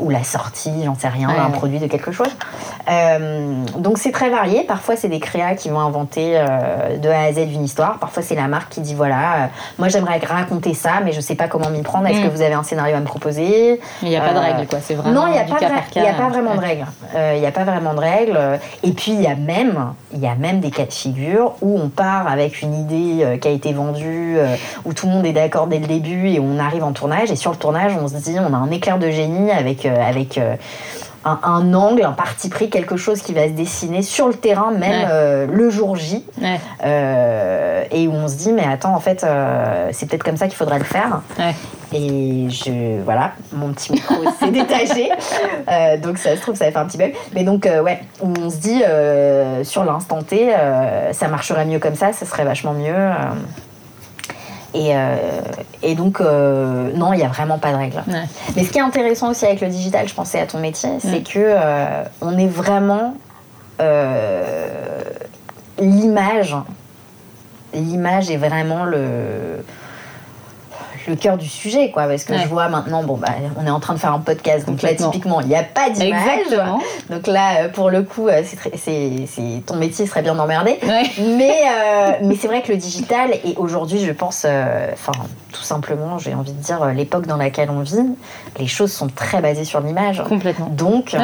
[0.00, 2.34] ou la sortie, j'en sais rien, d'un produit de quelque chose.
[3.78, 4.64] donc c'est très varié.
[4.64, 7.98] Parfois c'est des créas qui vont inventer de A à Z une histoire.
[7.98, 11.48] Parfois c'est la marque qui dit voilà, moi j'aimerais raconter ça, mais je sais pas
[11.48, 12.06] comment m'y prendre.
[12.06, 12.24] Est-ce mm.
[12.24, 13.80] que vous avez un scénario à me proposer?
[14.02, 14.78] Il n'y a pas de règle, quoi.
[14.82, 15.22] C'est vraiment.
[15.22, 16.86] Non, il n'y a, pas, a pas vraiment de règles.
[17.14, 18.38] Il n'y a pas vraiment de règles.
[18.82, 21.88] Et puis, il y, a même, y a même des cas de figure où on
[21.88, 25.32] part avec une idée euh, qui a été vendue, euh, où tout le monde est
[25.32, 27.30] d'accord dès le début et on arrive en tournage.
[27.30, 29.86] Et sur le tournage, on se dit, on a un éclair de génie avec.
[29.86, 30.40] Euh, avec
[31.24, 35.48] un, angle, un parti pris, quelque chose qui va se dessiner sur le terrain, même
[35.48, 36.24] le jour J.
[36.82, 39.24] et où on se dit, mais attends, en fait,
[39.92, 41.20] c'est peut-être comme ça qu'il faudrait le faire.
[41.94, 45.10] Et je, voilà, mon petit micro s'est détaché.
[45.68, 47.14] Euh, donc ça se trouve, ça faire un petit bug.
[47.34, 50.52] Mais donc, euh, ouais, on se dit euh, sur l'instant T,
[51.12, 52.94] ça marcherait mieux comme ça, ça serait vachement mieux.
[54.74, 54.92] Et,
[55.82, 58.02] et, donc, non, il n'y a vraiment pas de règle.
[58.56, 61.22] Mais ce qui est intéressant aussi avec le digital, je pensais à ton métier, c'est
[61.22, 61.56] que
[62.20, 63.14] on est vraiment
[65.78, 66.56] l'image.
[67.74, 69.64] L'image est vraiment le
[71.06, 72.04] le cœur du sujet, quoi.
[72.04, 74.66] Parce que je vois maintenant, bon, bah, on est en train de faire un podcast,
[74.66, 76.46] donc là, typiquement, il n'y a pas d'image.
[77.10, 78.42] Donc là, euh, pour le coup, euh,
[78.76, 80.78] c'est ton métier serait bien emmerdé.
[80.82, 84.46] Mais, euh, mais c'est vrai que le digital, et aujourd'hui, je pense,
[84.92, 85.12] enfin,
[85.52, 87.92] tout simplement, j'ai envie de dire, l'époque dans laquelle on vit,
[88.58, 90.22] les choses sont très basées sur l'image.
[90.28, 90.68] Complètement.
[90.70, 91.16] Donc,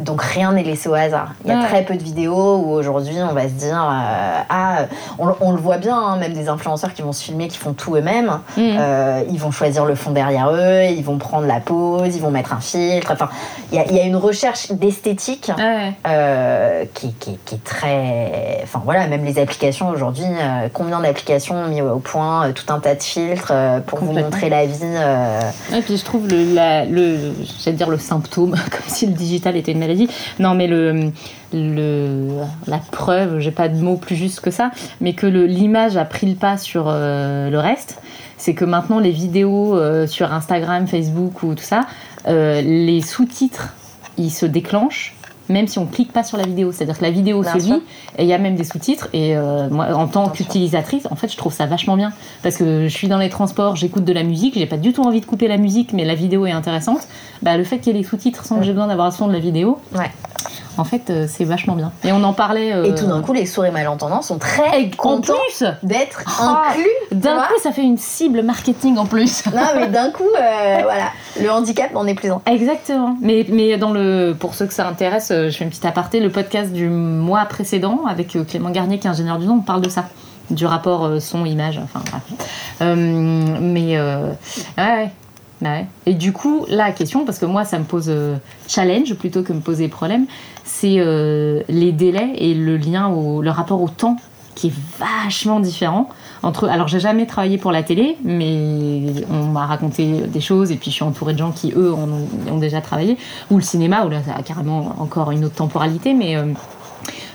[0.00, 1.34] donc rien n'est laissé au hasard.
[1.44, 4.86] Il y a très peu de vidéos où aujourd'hui, on va se dire, ah,
[5.18, 7.96] on, le voit bien, hein, même des influenceurs qui vont se filmer, qui font tout
[7.96, 8.40] eux-mêmes.
[8.56, 8.60] Mm.
[8.60, 12.30] Euh, ils vont choisir le fond derrière eux, ils vont prendre la pose, ils vont
[12.30, 13.10] mettre un filtre.
[13.12, 13.28] Enfin,
[13.72, 15.50] il y, a une recherche d'esthétique
[16.06, 17.14] euh, qui,
[17.52, 18.60] est très.
[18.62, 22.80] Enfin voilà, même les applications aujourd'hui, euh, combien d'applications ont mis au point tout un
[22.80, 23.52] tas de filtres
[23.86, 24.78] pour vous montrer la vie.
[25.76, 27.32] Et puis je trouve le, la, le,
[27.72, 29.89] dire le symptôme, comme si le digital était une maladie.
[30.38, 30.68] Non, mais
[32.66, 36.26] la preuve, j'ai pas de mots plus juste que ça, mais que l'image a pris
[36.26, 38.00] le pas sur euh, le reste,
[38.36, 41.82] c'est que maintenant les vidéos euh, sur Instagram, Facebook ou tout ça,
[42.26, 43.74] euh, les sous-titres,
[44.16, 45.14] ils se déclenchent
[45.50, 46.72] même si on clique pas sur la vidéo.
[46.72, 47.82] C'est-à-dire que la vidéo se lit
[48.16, 49.08] et il y a même des sous-titres.
[49.12, 49.36] Et
[49.70, 53.08] moi, en tant qu'utilisatrice, en fait, je trouve ça vachement bien parce que je suis
[53.08, 55.56] dans les transports, j'écoute de la musique, j'ai pas du tout envie de couper la
[55.58, 57.00] musique, mais la vidéo est intéressante.
[57.42, 59.26] Bah, le fait qu'il y ait les sous-titres sans que j'ai besoin d'avoir le son
[59.26, 60.10] de la vidéo, ouais
[60.80, 61.92] en fait, euh, c'est vachement bien.
[62.04, 62.72] Et on en parlait.
[62.72, 65.34] Euh, et tout d'un coup, les sourds et malentendants sont très contents
[65.82, 66.86] d'être ah, inclus.
[67.12, 69.44] D'un coup, ça fait une cible marketing en plus.
[69.54, 72.40] non, mais d'un coup, euh, voilà, le handicap n'en est plus un.
[72.46, 73.16] Exactement.
[73.20, 76.20] Mais, mais dans le, pour ceux que ça intéresse, je fais une petite aparté.
[76.20, 79.82] Le podcast du mois précédent avec Clément Garnier, qui est ingénieur du nom, on parle
[79.82, 80.06] de ça
[80.50, 81.78] du rapport son-image.
[81.78, 82.00] Enfin,
[82.80, 84.36] mais ouais,
[84.78, 85.10] ouais.
[86.06, 88.10] Et du coup, la question, parce que moi, ça me pose
[88.68, 90.26] challenge plutôt que me poser problème,
[90.70, 94.16] c'est euh, les délais et le lien, au, le rapport au temps
[94.54, 96.08] qui est vachement différent
[96.42, 96.68] entre.
[96.68, 100.90] Alors, j'ai jamais travaillé pour la télé, mais on m'a raconté des choses et puis
[100.90, 103.16] je suis entourée de gens qui, eux, ont, déjà travaillé.
[103.50, 106.46] Ou le cinéma, où là, ça a carrément encore une autre temporalité, mais euh,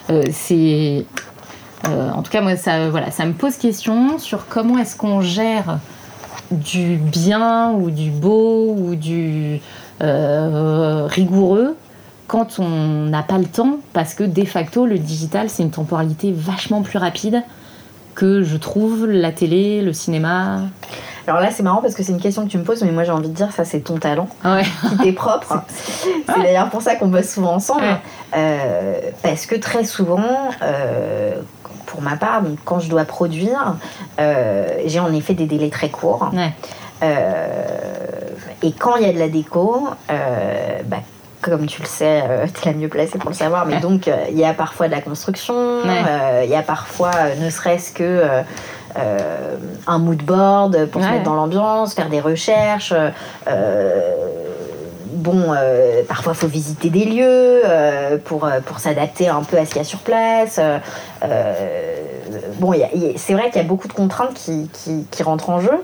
[0.10, 1.06] euh, c'est.
[1.86, 5.80] en tout cas, moi, ça, voilà, ça me pose question sur comment est-ce qu'on gère
[6.52, 9.60] du bien ou du beau ou du
[10.00, 11.76] rigoureux
[12.28, 16.34] quand on n'a pas le temps, parce que de facto, le digital, c'est une temporalité
[16.36, 17.44] vachement plus rapide
[18.16, 20.62] que je trouve la télé, le cinéma.
[21.28, 23.04] Alors là, c'est marrant parce que c'est une question que tu me poses, mais moi
[23.04, 24.64] j'ai envie de dire ça, c'est ton talent ouais.
[24.90, 25.64] qui t'est propre.
[25.70, 27.84] c'est d'ailleurs pour ça qu'on bosse souvent ensemble,
[28.36, 31.36] euh, parce que très souvent, euh,
[31.86, 33.76] pour ma part, donc, quand je dois produire,
[34.20, 36.32] euh, j'ai en effet des délais très courts.
[37.02, 40.98] et quand il y a de la déco, bah,
[41.46, 44.08] comme tu le sais, euh, tu es la mieux placée pour le savoir, mais donc
[44.08, 47.92] euh, il y a parfois de la construction, euh, il y a parfois ne serait-ce
[47.92, 48.24] que
[49.88, 52.94] un mood board pour se mettre dans l'ambiance, faire des recherches.
[55.26, 55.54] Bon,
[56.08, 57.62] parfois il faut visiter des lieux
[58.24, 60.60] pour, pour s'adapter un peu à ce qu'il y a sur place
[62.60, 62.74] bon,
[63.16, 64.70] c'est vrai qu'il y a beaucoup de contraintes qui,
[65.10, 65.84] qui, rentrent en jeu.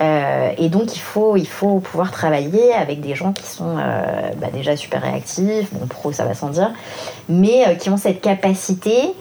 [0.00, 4.30] Euh, et donc, il faut, il faut pouvoir travailler avec des gens qui sont euh,
[4.36, 6.70] bah, déjà super réactifs, bon, pro, ça va sans dire,
[7.28, 9.14] mais euh, qui ont cette capacité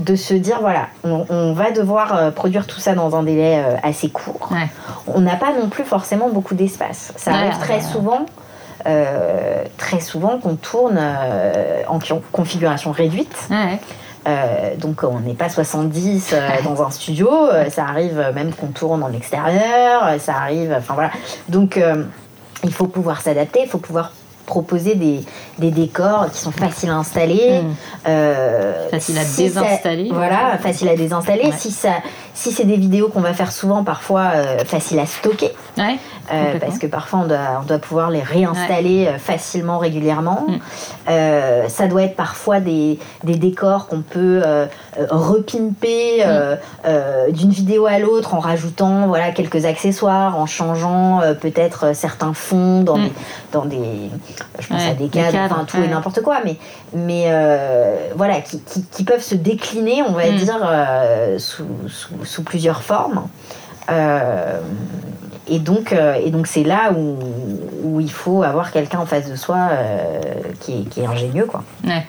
[0.00, 4.50] de se dire voilà, on, va devoir produire tout ça dans un délai assez court.
[5.06, 7.12] On n'a pas non plus forcément beaucoup d'espace.
[7.16, 8.26] Ça arrive très souvent.
[9.76, 11.00] très souvent qu'on tourne
[11.88, 11.98] en
[12.32, 13.48] configuration réduite.
[14.78, 16.34] donc on n'est pas 70
[16.64, 17.30] dans un studio,
[17.70, 21.10] ça arrive même qu'on tourne en extérieur, ça arrive, enfin voilà.
[21.48, 21.80] Donc
[22.64, 24.12] il faut pouvoir s'adapter, il faut pouvoir
[24.50, 25.20] proposer des,
[25.58, 27.62] des, décors qui sont faciles à installer.
[27.62, 27.74] Mm.
[28.08, 30.08] Euh, facile à désinstaller.
[30.12, 31.52] voilà, facile à désinstaller.
[31.56, 31.94] Si, ça,
[32.34, 35.52] si c'est des vidéos qu'on va faire souvent, parfois euh, facile à stocker.
[35.78, 35.98] Ouais.
[36.32, 40.46] Euh, parce que parfois on doit, on doit pouvoir les réinstaller euh, facilement, régulièrement.
[40.48, 40.58] Mm.
[41.08, 44.42] Euh, ça doit être parfois des, des décors qu'on peut
[45.10, 47.32] repimper mm.
[47.32, 52.98] d'une vidéo à l'autre en rajoutant voilà, quelques accessoires, en changeant peut-être certains fonds dans,
[52.98, 53.04] mm.
[53.04, 53.12] des,
[53.52, 54.10] dans des.
[54.58, 56.56] Je pense à des cadres, enfin tout et n'importe quoi, mais,
[56.92, 57.32] mais
[58.16, 60.60] voilà, qui, qui, qui, peuvent se décliner, on va dire,
[61.38, 63.26] sous, sous, sous, plusieurs formes.
[63.90, 64.60] Euh,
[65.50, 67.18] et donc, euh, et donc c'est là où,
[67.82, 70.20] où, il faut avoir quelqu'un en face de soi euh,
[70.60, 71.64] qui, est, qui, est, ingénieux, quoi.
[71.84, 72.06] Ouais.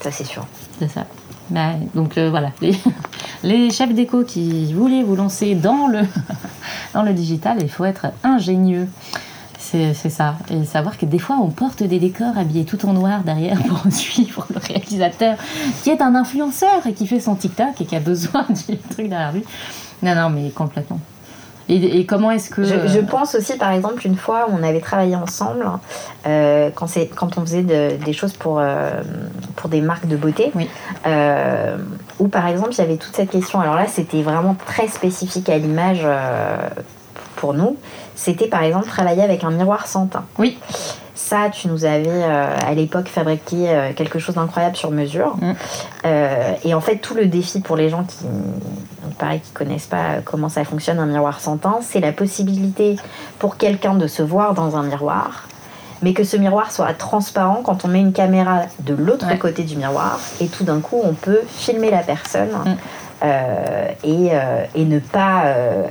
[0.00, 0.44] Ça, c'est sûr.
[0.80, 1.06] C'est ça.
[1.48, 2.74] Bah, donc voilà, les,
[3.44, 6.00] les chefs d'éco qui voulaient vous lancer dans le,
[6.94, 8.88] dans le digital, il faut être ingénieux.
[9.58, 10.36] C'est ça.
[10.48, 13.82] Et savoir que des fois, on porte des décors habillés tout en noir derrière pour
[13.92, 15.36] suivre le réalisateur
[15.82, 19.08] qui est un influenceur et qui fait son TikTok et qui a besoin du truc
[19.08, 19.44] derrière lui.
[20.02, 21.00] Non, non, mais complètement.
[21.68, 22.62] Et, comment est-ce que...
[22.62, 25.66] Je, pense aussi, par exemple, une fois, on avait travaillé ensemble
[26.26, 29.02] euh, quand, quand on faisait des choses pour, euh,
[29.56, 30.52] pour des marques de beauté.
[30.54, 30.68] Oui.
[31.06, 31.76] Euh,
[32.20, 33.60] où, par exemple, il y avait toute cette question.
[33.60, 36.06] Alors là, c'était vraiment très spécifique à l'image
[37.36, 37.76] pour nous.
[38.16, 40.24] C'était, par exemple, travailler avec un miroir sans teint.
[40.38, 40.58] Oui
[41.26, 45.36] ça, tu nous avais euh, à l'époque fabriqué euh, quelque chose d'incroyable sur mesure.
[45.38, 45.52] Mm.
[46.04, 48.26] Euh, et en fait, tout le défi pour les gens qui,
[49.18, 52.96] pareil, qui connaissent pas comment ça fonctionne un miroir sans teint, c'est la possibilité
[53.38, 55.48] pour quelqu'un de se voir dans un miroir,
[56.02, 59.76] mais que ce miroir soit transparent quand on met une caméra de l'autre côté du
[59.76, 62.50] miroir et tout d'un coup on peut filmer la personne.
[62.64, 62.76] Mm.
[63.22, 65.86] Euh, et, euh, et, ne pas euh,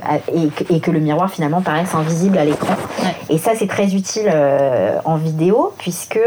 [0.70, 2.74] et, que le miroir finalement paraisse invisible à l'écran.
[3.28, 4.32] Et ça c'est très utile
[5.04, 6.20] en vidéo puisque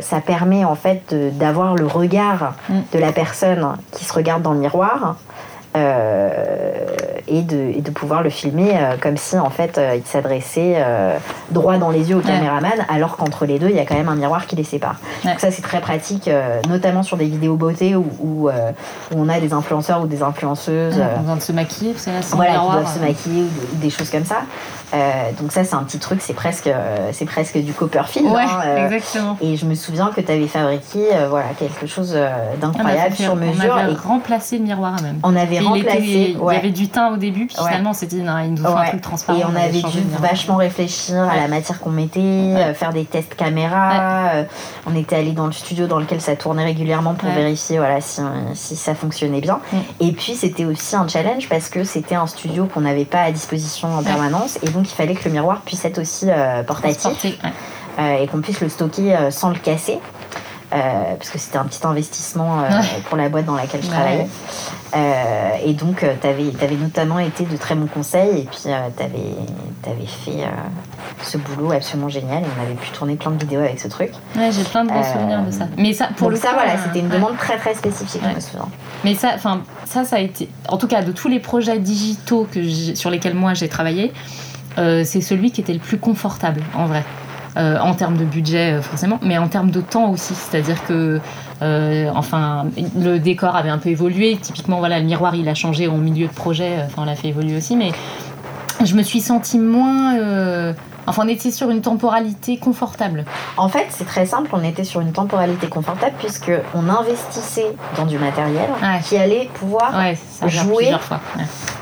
[0.00, 2.80] ça permet en fait d'avoir le regard mm.
[2.92, 5.16] de la personne qui se regarde dans le miroir
[7.28, 10.76] et, de, de, pouvoir le filmer euh, comme si en fait euh, il s'adressait
[11.50, 14.08] droit dans les yeux au caméraman, alors qu'entre les deux il y a quand même
[14.08, 14.96] un miroir qui les sépare.
[15.24, 16.30] Donc ça c'est très pratique,
[16.68, 18.48] notamment sur des vidéos beauté où, où,
[19.14, 21.00] on a des influenceurs ou des influenceuses.
[21.26, 24.42] on de se maquiller, c'est voilà, qui doivent se maquiller ou des choses comme ça.
[24.94, 28.28] Euh, donc ça, c'est un petit truc, c'est presque, euh, c'est presque du Copperfield.
[28.28, 29.36] Ouais, hein, euh, exactement.
[29.40, 32.16] Et je me souviens que tu avais fabriqué voilà, quelque chose
[32.60, 33.74] d'incroyable sur mesure.
[33.74, 35.18] On avait et remplacé le miroir même.
[35.22, 36.36] On avait remplacé.
[36.38, 39.00] Il y avait du teint au début, puis finalement, c'était il nous faut un truc
[39.00, 39.38] transparent.
[39.38, 44.44] Et on, avait dû vachement réfléchir à la matière qu'on mettait, faire des tests caméra.
[44.86, 48.20] on était allé dans le studio dans lequel ça tournait régulièrement pour vérifier voilà, si,
[48.54, 49.60] si ça fonctionnait bien.
[50.00, 53.32] Et puis, c'était aussi un challenge parce que c'était un studio qu'on n'avait pas à
[53.32, 54.58] disposition en permanence.
[54.62, 57.26] Et donc il fallait que le miroir puisse être aussi euh, portatif
[57.98, 59.98] euh, et qu'on puisse le stocker euh, sans le casser.
[60.70, 62.64] Parce que c'était un petit investissement
[63.08, 64.26] pour la boîte dans laquelle je travaillais.
[65.64, 70.44] et donc, tu avais, notamment été de très bons conseils et puis tu avais, fait
[71.22, 74.10] ce boulot absolument génial et on avait pu tourner plein de vidéos avec ce truc.
[74.36, 75.66] Ouais, j'ai plein de bons souvenirs de ça.
[75.76, 78.22] Mais ça, pour le ça, voilà, c'était une demande très très spécifique.
[79.04, 82.46] Mais ça, enfin, ça, ça a été, en tout cas, de tous les projets digitaux
[82.50, 84.12] que sur lesquels moi j'ai travaillé,
[84.78, 87.04] euh, c'est celui qui était le plus confortable en vrai.
[87.56, 90.34] Euh, en termes de budget euh, forcément, mais en termes de temps aussi.
[90.34, 91.20] C'est-à-dire que,
[92.14, 92.66] enfin,
[92.98, 94.36] le décor avait un peu évolué.
[94.36, 96.76] Typiquement, voilà, le miroir, il a changé en milieu de projet.
[96.84, 97.92] Enfin, on l'a fait évoluer aussi, mais
[98.84, 100.14] je me suis sentie moins.
[101.06, 103.24] Enfin, on était sur une temporalité confortable.
[103.56, 104.50] En fait, c'est très simple.
[104.52, 108.68] On était sur une temporalité confortable puisque on investissait dans du matériel
[109.04, 109.92] qui allait pouvoir
[110.46, 110.92] jouer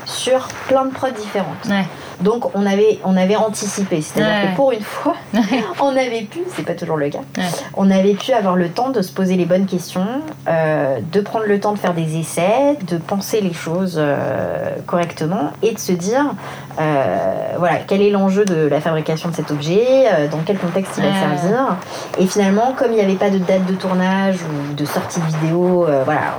[0.05, 1.67] sur plein de prods différentes.
[2.21, 5.15] Donc on avait, on avait anticipé, c'est-à-dire que pour une fois,
[5.81, 7.19] on avait pu, c'est pas toujours le cas,
[7.73, 10.07] on avait pu avoir le temps de se poser les bonnes questions,
[10.47, 15.51] euh, de prendre le temps de faire des essais, de penser les choses euh, correctement
[15.61, 16.33] et de se dire,
[16.79, 21.03] euh, voilà, quel est l'enjeu de la fabrication de cet objet, dans quel contexte il
[21.03, 21.75] va servir.
[22.17, 25.25] Et finalement, comme il n'y avait pas de date de tournage ou de sortie de
[25.25, 26.37] vidéo, voilà,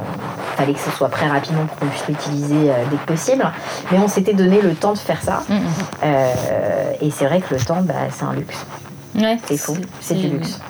[0.53, 3.51] il fallait que ce soit prêt rapidement pour qu'on puisse l'utiliser dès que possible.
[3.90, 5.42] Mais on s'était donné le temps de faire ça.
[5.49, 5.61] Mm, mm.
[6.05, 8.66] Euh, et c'est vrai que le temps, bah, c'est un luxe.
[9.14, 10.61] Ouais, c'est faux, c'est du luxe.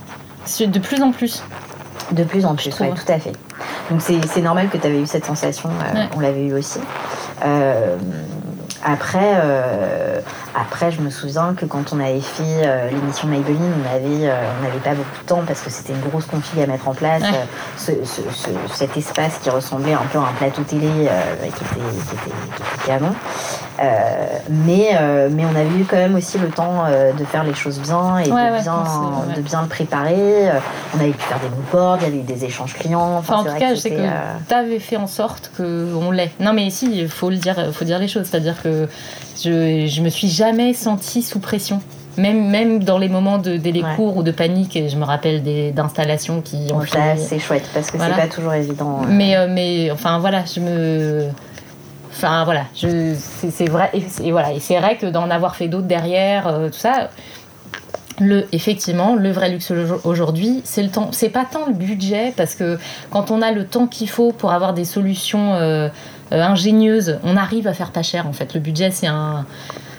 [0.61, 1.43] De plus en plus.
[2.13, 3.33] De plus en plus, oui, tout à fait.
[3.91, 6.79] Donc c'est normal que tu avais eu cette sensation, euh, on l'avait eu aussi.
[7.45, 7.97] Euh,
[8.89, 10.21] après, euh,
[10.55, 14.63] après, je me souviens que quand on avait fait euh, l'émission Maybelline, on avait, on
[14.63, 17.23] n'avait pas beaucoup de temps parce que c'était une grosse config à mettre en place.
[17.77, 22.31] cet espace qui ressemblait un peu à un plateau télé qui, était, qui, était,
[22.81, 23.13] qui, canon.
[24.49, 24.91] Mais,
[25.31, 28.25] mais on avait eu quand même aussi le temps de faire les choses bien et
[28.25, 28.85] de, bien,
[29.37, 30.51] de bien le préparer.
[30.95, 33.17] on avait pu faire des moodboards, il y avait eu des échanges clients.
[33.19, 34.03] Enfin, en tout cas, je sais que
[34.49, 36.33] tu avais fait en sorte qu'on l'ait.
[36.41, 38.27] Non, mais si, il faut le dire, faut dire les choses.
[38.27, 38.89] C'est-à-dire que
[39.43, 41.81] je, je me suis jamais sentie sous pression.
[42.19, 45.43] Même, même dans les moments de délai court ou de panique, je me rappelle
[45.75, 47.17] d'installations qui ont fait.
[47.17, 49.03] C'est chouette parce que c'est pas toujours évident.
[49.03, 49.07] Euh.
[49.09, 51.29] Mais, euh, mais enfin voilà, je me.
[52.17, 53.91] Enfin voilà, c'est vrai.
[54.25, 57.11] Et, voilà, et c'est vrai que d'en avoir fait d'autres derrière, euh, tout ça,
[58.19, 59.71] le, effectivement, le vrai luxe
[60.03, 61.11] aujourd'hui, c'est le temps.
[61.13, 62.79] C'est pas tant le budget, parce que
[63.11, 65.89] quand on a le temps qu'il faut pour avoir des solutions euh,
[66.33, 68.27] euh, ingénieuses, on arrive à faire pas cher.
[68.27, 69.45] En fait, le budget, c'est un,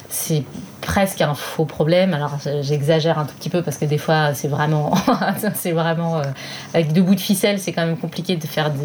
[0.08, 0.42] c'est
[0.88, 2.14] presque un faux problème.
[2.14, 4.94] Alors, j'exagère un tout petit peu parce que des fois, c'est vraiment,
[5.54, 6.22] c'est vraiment euh,
[6.72, 8.78] avec deux bouts de ficelle, c'est quand même compliqué de faire de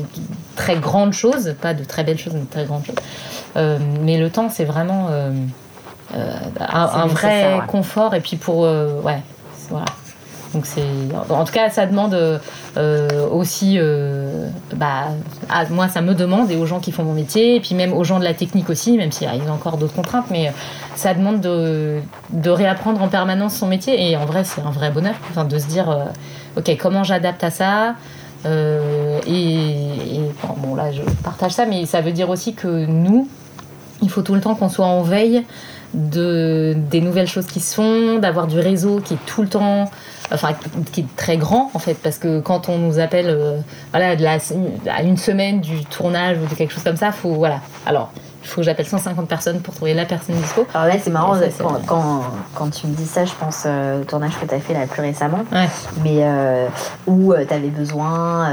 [0.58, 3.80] très grandes choses, pas de très belles choses, mais de très grandes choses.
[4.02, 5.08] mais le temps, c'est vraiment
[6.16, 9.22] euh, un, vrai confort et puis pour euh, ouais
[9.70, 9.86] voilà
[10.54, 10.84] donc c'est
[11.30, 12.14] en tout cas ça demande
[12.78, 13.80] euh, aussi
[14.76, 15.08] bah,
[15.50, 17.94] à moi ça me demande et aux gens qui font mon métier et puis même
[17.94, 20.52] aux gens de la technique aussi même s'il y a encore d'autres contraintes mais
[20.96, 24.12] ça demande de, de, réapprendre en permanence son métier.
[24.12, 26.08] Et en vrai c'est un vrai bonheur enfin, de se dire
[26.58, 27.96] ok comment j'adapte à ça
[28.46, 30.20] et,
[30.58, 33.28] bon là je partage ça mais ça veut dire aussi que nous
[34.04, 35.44] il faut tout le temps qu'on soit en veille
[35.94, 39.90] de, des nouvelles choses qui se font, d'avoir du réseau qui est tout le temps,
[40.34, 40.54] enfin
[40.92, 43.60] qui est très grand en fait, parce que quand on nous appelle euh,
[43.94, 47.62] à une semaine du tournage ou de quelque chose comme ça, faut voilà.
[47.86, 48.12] Alors
[48.44, 50.68] il faut que j'appelle 150 personnes pour trouver la personne dispo.
[50.74, 51.36] Alors là, c'est marrant,
[51.88, 54.74] quand, quand, tu me dis ça, je pense euh, au tournage que tu as fait
[54.74, 55.46] là plus récemment,
[56.04, 56.68] mais euh,
[57.08, 58.50] où euh, tu avais besoin,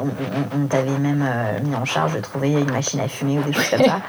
[0.00, 1.24] on, t'avait même
[1.64, 4.00] mis en charge de trouver une machine à fumer ou des choses comme ça.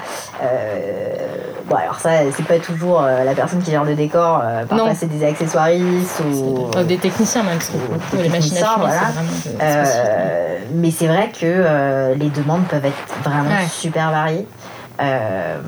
[1.68, 5.26] bon, alors ça, c'est pas toujours la personne qui gère le décor, parfois c'est des
[5.26, 6.70] accessoiristes ou.
[6.84, 7.58] Des techniciens même,
[8.12, 9.80] des les machines à fumer, voilà.
[10.74, 12.94] mais c'est vrai que les demandes peuvent être
[13.24, 14.46] vraiment super variées.
[15.00, 15.58] Euh,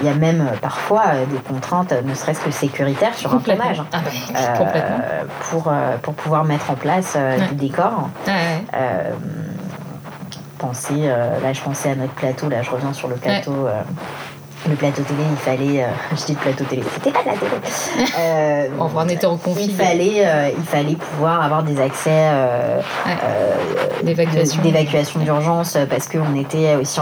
[0.00, 3.38] il y a même euh, parfois euh, des contraintes, ne serait-ce que sécuritaires, sur un
[3.38, 3.80] tournage.
[3.80, 3.86] Hein.
[4.34, 4.64] Ah bah,
[5.50, 5.72] pour,
[6.02, 7.16] pour pouvoir mettre en place
[7.50, 8.08] du décor.
[10.58, 13.68] penser, là je pensais à notre plateau, là je reviens sur le plateau
[14.68, 15.84] le plateau télé, il fallait.
[16.16, 18.70] Je dis le plateau télé, c'était pas la télé.
[18.78, 19.64] On était en conflit.
[19.64, 22.30] Il fallait, il fallait pouvoir avoir des accès
[24.04, 24.62] d'évacuation.
[24.62, 27.00] d'évacuation d'urgence parce qu'on était aussi,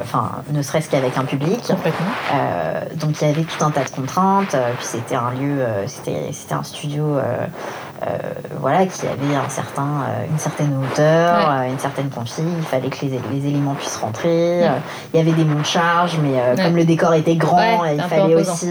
[0.00, 1.72] enfin, ne serait-ce qu'avec un public.
[2.96, 4.56] donc il y avait tout un tas de contraintes.
[4.76, 7.18] puis c'était un lieu, c'était, c'était un studio
[8.06, 8.16] euh,
[8.58, 12.88] voilà, qui avait un certain, euh, une certaine hauteur, euh, une certaine config, il fallait
[12.88, 14.64] que les, les éléments puissent rentrer.
[15.12, 18.34] il y avait des monts de charge, mais comme le décor était grand, il fallait
[18.34, 18.70] aussi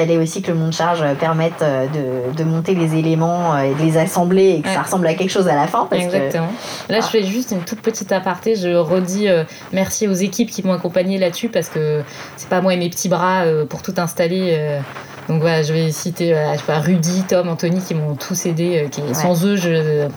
[0.00, 3.96] fallait aussi que le monte charge permette de, de, monter les éléments et de les
[3.96, 5.88] assembler et que ça ressemble à quelque chose à la fin.
[5.90, 6.48] Exactement.
[6.88, 8.54] Là, je fais juste une toute petite aparté.
[8.56, 9.28] Je redis
[9.72, 12.02] merci aux équipes qui m'ont accompagné là-dessus parce que
[12.36, 14.80] c'est pas moi et mes petits bras pour tout installer.
[15.28, 18.46] Donc voilà, je vais citer euh, je sais pas, Rudy, Tom, Anthony qui m'ont tous
[18.46, 18.88] aidé.
[18.98, 20.08] Euh, Sans eux, je,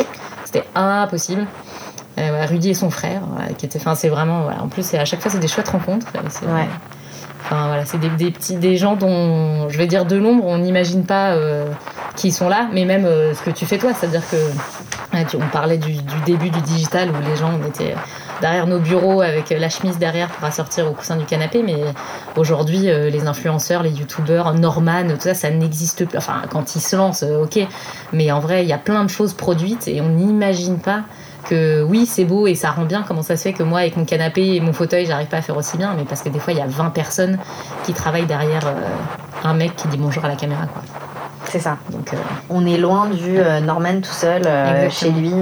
[0.45, 1.47] c'était impossible.
[2.17, 3.21] Euh, Rudy et son frère,
[3.57, 4.61] qui était, enfin c'est vraiment, voilà.
[4.61, 6.07] en plus à chaque fois c'est des chouettes rencontres.
[6.29, 6.45] C'est,
[7.51, 11.03] Enfin voilà, c'est des, petits, des gens dont je vais dire de l'ombre, on n'imagine
[11.03, 11.35] pas
[12.15, 14.37] qui sont là, mais même ce que tu fais toi, c'est-à-dire que
[15.35, 15.93] on parlait du,
[16.25, 17.95] début du digital où les gens était
[18.41, 21.63] derrière nos bureaux avec la chemise derrière pour assortir au coussin du canapé.
[21.63, 21.83] Mais
[22.35, 26.17] aujourd'hui, euh, les influenceurs, les youtubeurs, Norman, tout ça, ça n'existe plus.
[26.17, 27.59] Enfin, quand ils se lancent, euh, ok.
[28.13, 31.01] Mais en vrai, il y a plein de choses produites et on n'imagine pas
[31.49, 33.03] que oui, c'est beau et ça rend bien.
[33.07, 35.41] Comment ça se fait que moi, avec mon canapé et mon fauteuil, j'arrive pas à
[35.41, 35.93] faire aussi bien?
[35.97, 37.37] Mais parce que des fois, il y a 20 personnes
[37.83, 38.79] qui travaillent derrière euh,
[39.43, 40.65] un mec qui dit bonjour à la caméra.
[40.67, 40.81] Quoi.
[41.45, 41.77] C'est ça.
[41.91, 42.11] Donc,
[42.49, 44.43] on est loin du Norman tout seul
[44.91, 45.33] chez lui.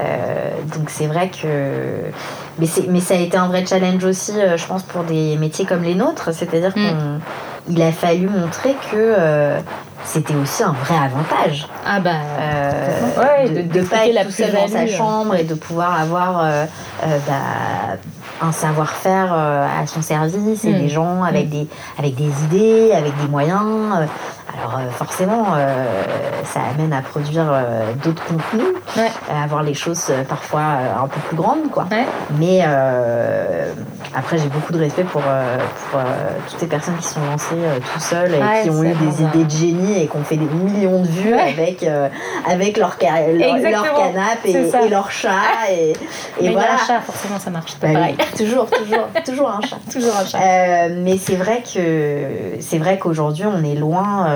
[0.00, 2.10] Euh, donc c'est vrai que.
[2.58, 5.64] Mais, mais ça a été un vrai challenge aussi, euh, je pense, pour des métiers
[5.64, 6.32] comme les nôtres.
[6.32, 7.20] C'est-à-dire mm.
[7.66, 9.60] qu'il a fallu montrer que euh,
[10.04, 11.68] c'était aussi un vrai avantage.
[11.86, 12.10] Ah bah.
[13.46, 16.66] de, de, pas être tout seul dans sa chambre et de pouvoir avoir
[17.02, 17.98] bah,
[18.42, 20.78] un savoir-faire à son service et mm.
[20.78, 21.50] des gens avec, mm.
[21.50, 21.66] des,
[21.98, 24.08] avec des idées, avec des moyens.
[24.60, 25.46] Alors forcément,
[26.44, 27.46] ça amène à produire
[28.02, 28.74] d'autres contenus
[29.42, 30.62] avoir les choses parfois
[31.02, 31.86] un peu plus grandes, quoi.
[32.38, 32.62] Mais
[34.14, 36.00] après, j'ai beaucoup de respect pour, pour
[36.48, 37.54] toutes les personnes qui sont lancées
[37.92, 40.46] tout seules et qui ont eu des idées de génie et qui ont fait des
[40.46, 41.84] millions de vues avec,
[42.46, 45.30] avec leur, leur, canapé et, leur chat.
[45.70, 45.92] Et,
[46.40, 46.74] et voilà.
[46.74, 47.76] Un chat, forcément, ça marche.
[47.76, 48.16] Pas bah pareil.
[48.36, 49.76] toujours, toujours, toujours un chat.
[49.92, 50.88] toujours un chat.
[50.96, 54.26] mais c'est vrai que c'est vrai qu'aujourd'hui, on est loin,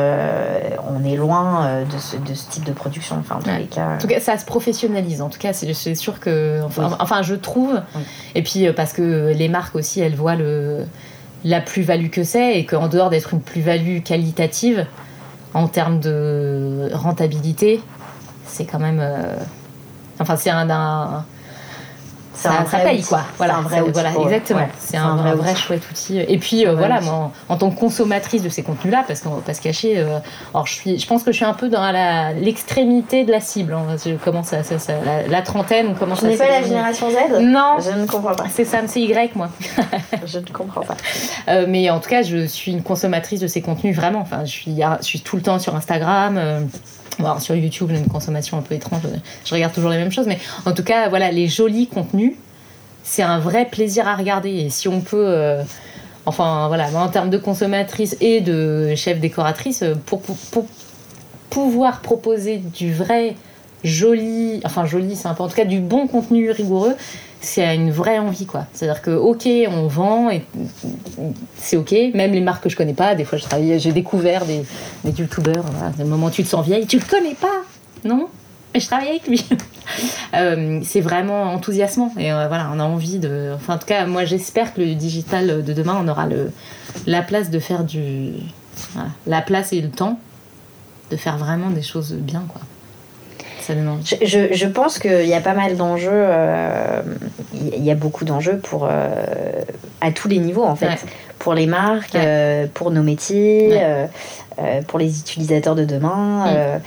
[0.88, 3.16] on est loin de ce, de ce type de production.
[3.18, 3.94] Enfin, en tous les cas.
[3.94, 5.22] En tout cas, ça se professionnalise.
[5.22, 6.60] En tout cas, c'est sûr que.
[6.64, 7.80] Enfin, enfin je trouve.
[8.34, 10.84] Et puis, parce que les marques aussi, elles voient le,
[11.44, 14.86] la plus-value que c'est et qu'en dehors d'être une plus-value qualitative,
[15.52, 17.80] en termes de rentabilité,
[18.44, 18.98] c'est quand même.
[19.00, 19.36] Euh,
[20.18, 21.24] enfin, c'est un, un,
[22.34, 23.22] ça, ça paye quoi.
[23.36, 24.68] Voilà, un vrai outil voilà exactement.
[24.78, 26.18] c'est un, un, vrai, chouette outil.
[26.18, 29.40] Et puis euh, voilà, moi, en, tant que consommatrice de ces contenus-là, parce qu'on va
[29.40, 30.18] pas se cacher, euh,
[30.52, 31.84] alors je suis, je pense que je suis un peu dans
[32.40, 33.72] l'extrémité de la cible.
[33.72, 33.96] Hein.
[34.04, 34.76] Je commence à, ça,
[35.28, 36.20] la, trentaine, on commence.
[36.20, 37.40] Tu n'es pas la génération Z?
[37.40, 38.46] Non, je ne comprends pas.
[38.52, 39.48] C'est ça, c'est Y moi.
[40.26, 40.96] je ne comprends pas.
[41.48, 44.20] Euh, mais en tout cas, je suis une consommatrice de ces contenus vraiment.
[44.20, 46.68] Enfin, je suis, je suis tout le temps sur Instagram
[47.38, 49.02] sur YouTube, j'ai une consommation un peu étrange,
[49.44, 52.34] je regarde toujours les mêmes choses, mais en tout cas, voilà, les jolis contenus,
[53.02, 54.50] c'est un vrai plaisir à regarder.
[54.50, 55.62] Et si on peut, euh,
[56.26, 60.66] enfin voilà, en termes de consommatrice et de chef décoratrice, euh, pour, pour,
[61.50, 63.36] pouvoir proposer du vrai
[63.84, 66.96] joli, enfin joli, c'est un peu, en tout cas du bon contenu rigoureux,
[67.40, 68.66] c'est une vraie envie quoi.
[68.72, 70.42] C'est-à-dire que ok, on vend et
[71.58, 71.94] c'est ok.
[72.14, 74.64] Même les marques que je connais pas, des fois travaille, j'ai découvert des,
[75.04, 75.64] des youtubeurs.
[75.64, 77.62] Voilà, des moments tu te sens vieille, tu le connais pas,
[78.04, 78.28] non?
[78.72, 79.44] Mais je travaille avec lui.
[80.32, 83.52] Euh, c'est vraiment enthousiasmant et euh, voilà, on a envie de.
[83.54, 86.50] Enfin, en tout cas, moi j'espère que le digital de demain, on aura le
[87.06, 88.32] la place de faire du,
[89.26, 90.18] la place et le temps
[91.10, 92.62] de faire vraiment des choses bien quoi.
[94.04, 97.02] Je, je, pense qu'il y a pas mal d'enjeux, euh,
[97.54, 99.08] il y a beaucoup d'enjeux pour euh,
[100.00, 101.04] à tous les niveaux en fait,
[101.38, 103.80] pour les marques, euh, pour nos métiers,
[104.86, 106.80] pour les utilisateurs de demain.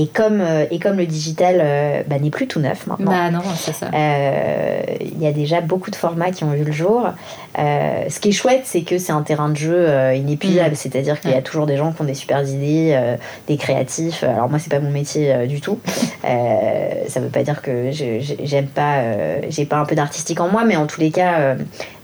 [0.00, 3.30] Et comme, euh, et comme le digital euh, bah, n'est plus tout neuf maintenant, bah
[3.30, 3.90] non, c'est ça.
[3.92, 7.10] Euh, il y a déjà beaucoup de formats qui ont vu le jour.
[7.54, 10.76] ce qui est chouette, c'est que c'est un terrain de jeu inépuisable, mm.
[10.76, 12.98] c'est-à-dire qu'il y a toujours des gens qui ont des super idées,
[13.46, 14.24] des créatifs.
[14.24, 15.78] Alors moi, c'est pas mon métier du tout.
[16.22, 19.02] ça veut pas dire que j'aime pas,
[19.50, 21.56] j'ai pas un peu d'artistique en moi, mais en tous les cas,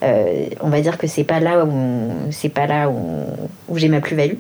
[0.03, 3.25] on va dire que c'est pas là où c'est pas là où,
[3.69, 4.37] où j'ai ma plus-value.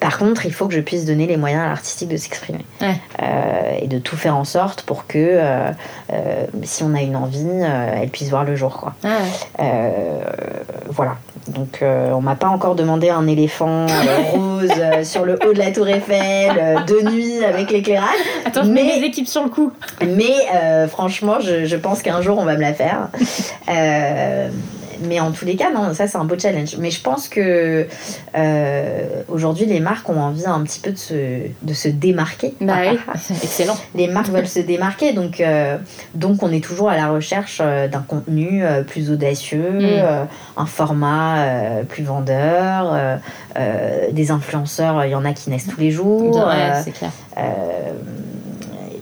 [0.00, 2.64] par contre, il faut que je puisse donner les moyens à l'artistique de s'exprimer.
[2.82, 5.70] Euh, et de tout faire en sorte pour que, euh,
[6.12, 8.76] euh, si on a une envie, elle puisse voir le jour.
[8.76, 8.94] Quoi.
[10.88, 11.16] voilà.
[11.48, 13.86] Donc, on m'a pas encore demandé un éléphant
[14.32, 14.70] rose
[15.02, 18.08] sur le haut de la Tour Eiffel, de nuit, avec l'éclairage.
[18.44, 19.72] Attends, je mais, mets équipes sur le coup.
[20.06, 20.34] Mais
[20.88, 23.08] franchement, je, je pense qu'un jour, on va me la faire
[25.00, 26.76] mais en tous les cas, non, ça c'est un beau challenge.
[26.78, 27.86] Mais je pense que
[28.36, 32.54] euh, aujourd'hui, les marques ont envie un petit peu de se, de se démarquer.
[32.60, 32.98] Bah oui,
[33.42, 33.76] excellent.
[33.94, 35.78] Les marques veulent se démarquer, donc, euh,
[36.14, 40.28] donc on est toujours à la recherche euh, d'un contenu plus audacieux, mm.
[40.56, 41.46] un format
[41.88, 43.18] plus vendeur,
[44.12, 46.36] des influenceurs, il y en a qui naissent tous les jours.
[46.36, 47.10] Ouais, c'est clair.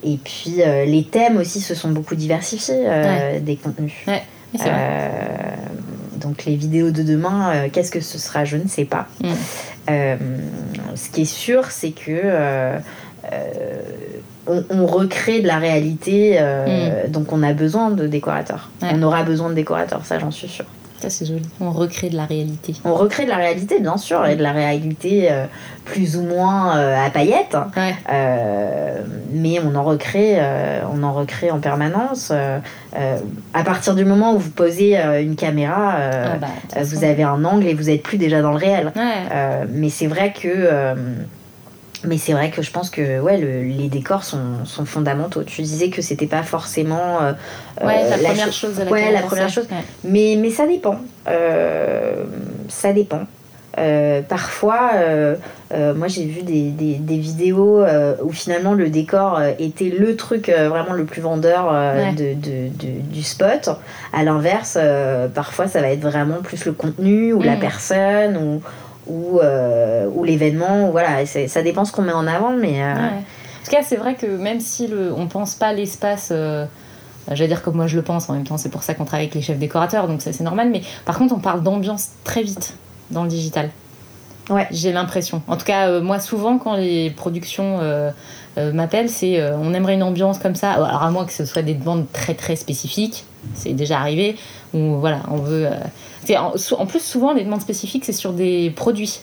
[0.04, 2.84] et puis les thèmes aussi se sont beaucoup diversifiés
[3.40, 3.92] des contenus.
[4.06, 4.22] Ouais.
[6.20, 9.06] Donc les vidéos de demain, euh, qu'est-ce que ce sera Je ne sais pas.
[9.22, 9.28] Mm.
[9.90, 10.16] Euh,
[10.94, 12.78] ce qui est sûr, c'est que euh,
[14.46, 17.10] on, recrée de la réalité, mm.
[17.10, 18.70] donc on a besoin de décorateurs.
[18.82, 20.66] On aura besoin de décorateurs, ça j'en suis sûre.
[21.00, 21.48] Ça, c'est joli.
[21.60, 22.74] On recrée de la réalité.
[22.84, 25.44] On recrée de la réalité, bien sûr, et de la réalité euh,
[25.84, 27.56] plus ou moins euh, à paillettes.
[28.10, 30.38] Euh, mais on en recrée,
[30.92, 32.32] on en recrée en permanence.
[32.32, 37.66] à partir du moment où vous posez une caméra, ah bah, vous avez un angle
[37.66, 38.92] et vous n'êtes plus déjà dans le réel.
[39.72, 40.94] mais c'est vrai que
[42.04, 45.42] mais c'est vrai que je pense que ouais, les décors sont, sont, fondamentaux.
[45.42, 47.32] Tu disais que c'était pas forcément euh,
[47.84, 48.80] ouais, la, euh, première chose.
[48.80, 49.66] À ouais, la première chose.
[50.04, 50.96] Mais, mais ça dépend.
[51.28, 52.24] Euh,
[52.68, 53.26] ça dépend.
[54.28, 54.90] parfois,
[55.96, 57.84] moi j'ai vu des, des, des vidéos
[58.22, 61.72] où finalement le décor était le truc vraiment le plus vendeur
[62.16, 62.68] de, de,
[63.10, 63.70] du spot.
[64.12, 64.78] À l'inverse,
[65.34, 67.60] parfois ça va être vraiment plus le contenu ou la mm.
[67.60, 68.62] personne ou
[69.08, 70.90] ou, euh, ou l'événement.
[70.90, 72.82] Voilà, ça dépend ce qu'on met en avant, mais.
[72.82, 76.28] Euh, en tout cas, c'est vrai que même si le, on pense pas l'espace.
[76.32, 76.66] Euh,
[77.30, 79.26] j'allais dire comme moi je le pense, en même temps c'est pour ça qu'on travaille
[79.26, 82.42] avec les chefs décorateurs, donc ça c'est normal, mais par contre on parle d'ambiance très
[82.42, 82.74] vite
[83.10, 83.68] dans le digital.
[84.48, 84.66] Ouais.
[84.70, 85.42] J'ai l'impression.
[85.46, 87.80] En tout cas, moi, souvent, quand les productions
[88.72, 90.72] m'appellent, c'est on aimerait une ambiance comme ça.
[90.72, 94.36] Alors, à moins que ce soit des demandes très très spécifiques, c'est déjà arrivé,
[94.72, 95.68] voilà, on veut.
[96.30, 99.20] En, en, plus, souvent, les demandes spécifiques, c'est sur des produits.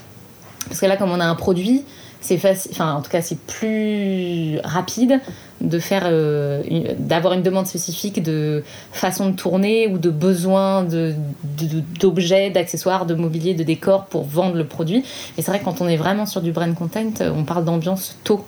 [0.67, 1.83] Parce que là, comme on a un produit,
[2.25, 5.19] c'est facile, enfin en tout cas c'est plus rapide
[5.61, 6.63] de faire, euh,
[6.97, 13.13] d'avoir une demande spécifique de façon de tourner ou de besoin d'objets, de, d'accessoires, de
[13.13, 15.03] mobilier, de décors pour vendre le produit.
[15.37, 18.17] Mais c'est vrai que quand on est vraiment sur du brand content, on parle d'ambiance
[18.23, 18.45] tôt.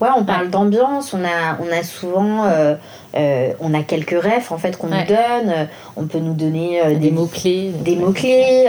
[0.00, 2.74] Ouais, on parle d'ambiance, on a, on a souvent, euh,
[3.14, 5.68] euh, on a quelques refs en fait qu'on nous donne.
[5.94, 7.70] On peut nous donner euh, des, mots-clés.
[7.84, 8.66] Des mots-clés,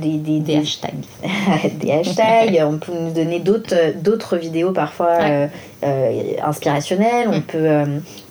[0.00, 1.04] des, des, des, hashtags.
[1.78, 2.60] des hashtags.
[2.66, 5.18] on peut nous donner d'autres vidéos parfois
[6.44, 7.28] inspirationnelles.
[7.28, 7.42] On mm.
[7.42, 7.84] peut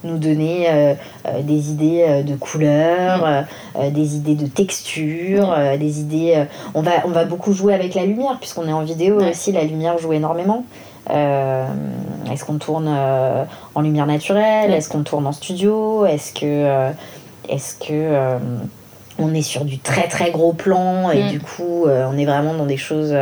[0.04, 0.96] nous donner
[1.44, 3.46] des idées de couleurs,
[3.80, 3.92] mm.
[3.92, 6.44] des idées de texture, des idées.
[6.74, 9.64] on, va, on va beaucoup jouer avec la lumière, puisqu'on est en vidéo aussi, la
[9.64, 10.66] lumière joue énormément.
[11.10, 11.66] Euh,
[12.32, 13.44] est-ce qu'on tourne euh,
[13.76, 14.72] en lumière naturelle?
[14.72, 16.06] Est-ce qu'on tourne en studio?
[16.06, 16.92] Est-ce que, euh,
[17.50, 18.38] est-ce que
[19.20, 21.28] on est sur du très très gros plan et mm.
[21.30, 23.16] du coup on est vraiment dans des choses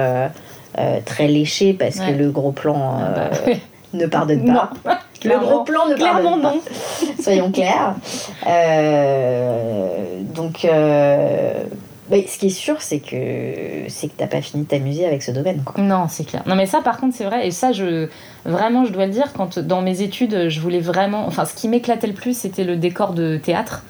[1.06, 3.54] très léchées parce que le gros plan ah bah,
[3.94, 4.72] ne pardonne pas.
[5.26, 6.54] Le gros plan ne pardonne pas.
[7.22, 7.96] Soyons clairs.
[10.36, 10.66] donc
[12.12, 15.32] ce qui est sûr, c'est que c'est que t'as pas fini de t'amuser avec ce
[15.32, 15.62] domaine.
[15.64, 15.84] Quoi.
[15.84, 16.44] Non, c'est clair.
[16.48, 17.48] Non, mais ça, par contre, c'est vrai.
[17.48, 18.08] Et ça, je
[18.46, 21.26] vraiment, je dois le dire, quand dans mes études, je voulais vraiment.
[21.28, 23.84] Enfin, ce qui m'éclatait le plus, c'était le décor de théâtre.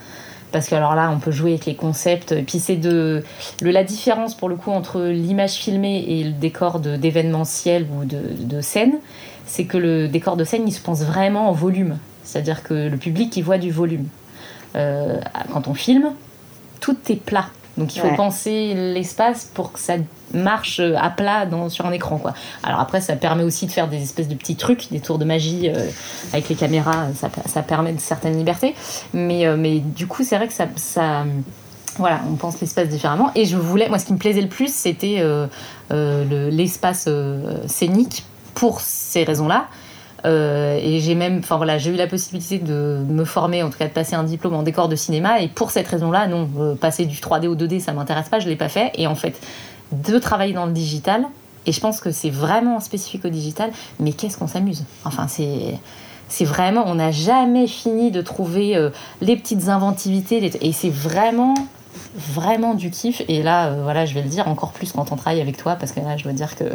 [0.51, 2.31] Parce que alors là, on peut jouer avec les concepts.
[2.31, 3.23] Et puis c'est de
[3.61, 8.19] le, la différence pour le coup entre l'image filmée et le décor d'événementiel ou de,
[8.39, 8.95] de scène,
[9.45, 11.97] c'est que le décor de scène, il se pense vraiment en volume.
[12.23, 14.07] C'est-à-dire que le public, il voit du volume.
[14.75, 15.19] Euh,
[15.51, 16.13] quand on filme,
[16.79, 19.95] tout est plat donc il faut penser l'espace pour que ça
[20.33, 22.17] marche à plat dans, sur un écran.
[22.17, 22.33] Quoi.
[22.63, 25.25] Alors après, ça permet aussi de faire des espèces de petits trucs, des tours de
[25.25, 25.89] magie euh,
[26.33, 28.75] avec les caméras, ça, ça, permet de certaines libertés.
[29.13, 31.25] Mais, euh, mais du coup, c'est vrai que ça, ça
[31.97, 33.31] voilà, on pense l'espace différemment.
[33.35, 35.47] Et je voulais, moi, ce qui me plaisait le plus, c'était euh,
[36.51, 37.07] l'espace
[37.67, 39.67] scénique pour ces raisons-là.
[40.25, 43.77] Euh, et j'ai même, enfin voilà, j'ai eu la possibilité de me former, en tout
[43.77, 45.41] cas de passer un diplôme en décor de cinéma.
[45.41, 48.47] Et pour cette raison-là, non, euh, passer du 3D au 2D, ça m'intéresse pas, je
[48.47, 48.91] l'ai pas fait.
[48.95, 49.39] Et en fait,
[49.91, 51.25] de travailler dans le digital,
[51.65, 54.85] et je pense que c'est vraiment spécifique au digital, mais qu'est-ce qu'on s'amuse?
[55.05, 55.75] Enfin, c'est
[56.31, 61.55] c'est vraiment, on n'a jamais fini de trouver euh, les petites inventivités, et c'est vraiment,
[62.15, 63.23] vraiment du kiff.
[63.27, 65.91] Et là, voilà, je vais le dire encore plus quand on travaille avec toi, parce
[65.91, 66.65] que là, je dois dire que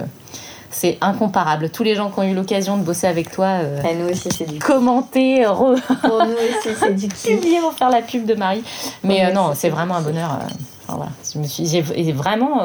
[0.75, 1.70] c'est incomparable.
[1.70, 4.51] Tous les gens qui ont eu l'occasion de bosser avec toi, euh, nous aussi c'est
[4.51, 5.77] du commenter, re...
[6.03, 8.64] pour nous aussi c'est du publier, faire la pub de Marie.
[9.05, 10.33] Mais euh, non, c'est vraiment un bonheur.
[10.33, 10.53] Euh,
[10.89, 11.12] voilà.
[11.33, 12.62] je me suis, j'ai vraiment,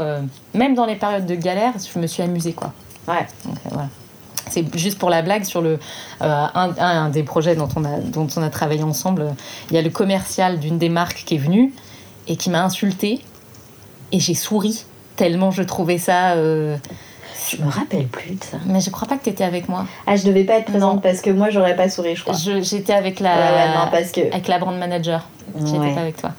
[0.54, 2.74] même dans les périodes de galère, je me suis amusée quoi.
[3.08, 3.26] Ouais.
[3.70, 3.88] voilà.
[4.50, 5.78] C'est juste pour la blague sur le
[6.20, 6.50] un,
[6.80, 9.36] un, des projets dont on a dont on a travaillé ensemble.
[9.70, 11.74] Il y a le commercial d'une des marques qui est venu
[12.28, 13.22] et qui m'a insulté
[14.12, 14.86] et j'ai souri
[15.16, 16.34] tellement je trouvais ça
[17.50, 18.58] je me rappelle plus de ça.
[18.66, 19.86] Mais je crois pas que tu étais avec moi.
[20.06, 22.36] Ah, je devais pas être présente parce que moi, j'aurais pas souri, je crois.
[22.36, 24.22] J'étais avec la, parce que...
[24.22, 25.28] avec la brand manager.
[25.58, 26.32] J'étais pas avec toi.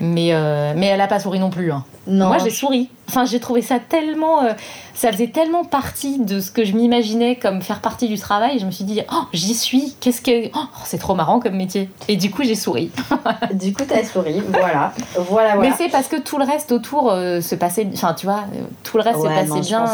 [0.00, 1.72] Mais, euh, mais elle a pas souri non plus.
[1.72, 1.84] Hein.
[2.06, 2.28] Non.
[2.28, 2.88] Moi, j'ai souri.
[3.08, 4.42] Enfin, j'ai trouvé ça tellement.
[4.42, 4.52] Euh,
[4.94, 8.58] ça faisait tellement partie de ce que je m'imaginais comme faire partie du travail.
[8.58, 9.94] Je me suis dit, oh, j'y suis.
[10.00, 10.48] Qu'est-ce que.
[10.54, 11.88] Oh, c'est trop marrant comme métier.
[12.08, 12.90] Et du coup, j'ai souri.
[13.52, 14.40] du coup, t'as souri.
[14.48, 14.92] Voilà.
[15.28, 15.56] voilà, voilà.
[15.56, 17.88] Mais c'est parce que tout le reste autour euh, se passait.
[17.92, 18.44] Enfin, tu vois,
[18.82, 19.86] tout le reste se passait bien.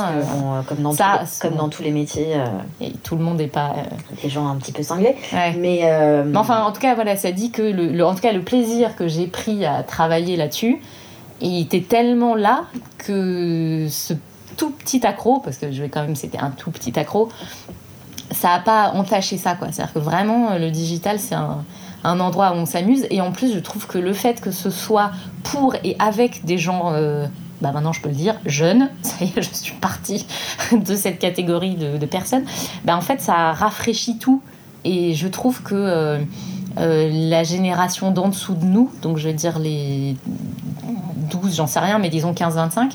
[0.68, 2.36] comme, dans ça, comme dans tous les métiers.
[2.80, 3.74] Et tout le monde n'est pas.
[4.22, 5.16] Des gens un petit peu cinglés.
[5.32, 6.36] Mais, mais.
[6.36, 7.62] enfin, en tout cas, voilà, ça dit que.
[7.62, 10.80] Le, en tout cas, le plaisir que j'ai pris à travailler là-dessus,
[11.49, 12.64] il était tellement là
[12.99, 14.14] que ce
[14.57, 17.28] tout petit accro, parce que je vais quand même, c'était un tout petit accro,
[18.30, 19.57] ça n'a pas entaché ça.
[19.59, 21.64] C'est-à-dire que vraiment, le digital, c'est un,
[22.05, 23.07] endroit où on s'amuse.
[23.11, 25.12] Et en plus, je trouve que le fait que ce soit
[25.45, 27.26] pour et avec des gens, euh,
[27.61, 30.26] bah maintenant je peux le dire, jeunes, ça y est, je suis partie
[30.72, 32.45] de cette catégorie de, personnes,
[32.84, 34.43] bah en fait, ça rafraîchit tout.
[34.84, 36.18] Et je trouve que euh,
[36.78, 40.16] euh, la génération d'en dessous de nous, donc je vais dire les
[41.30, 42.93] 12, j'en sais rien, mais disons 15-25,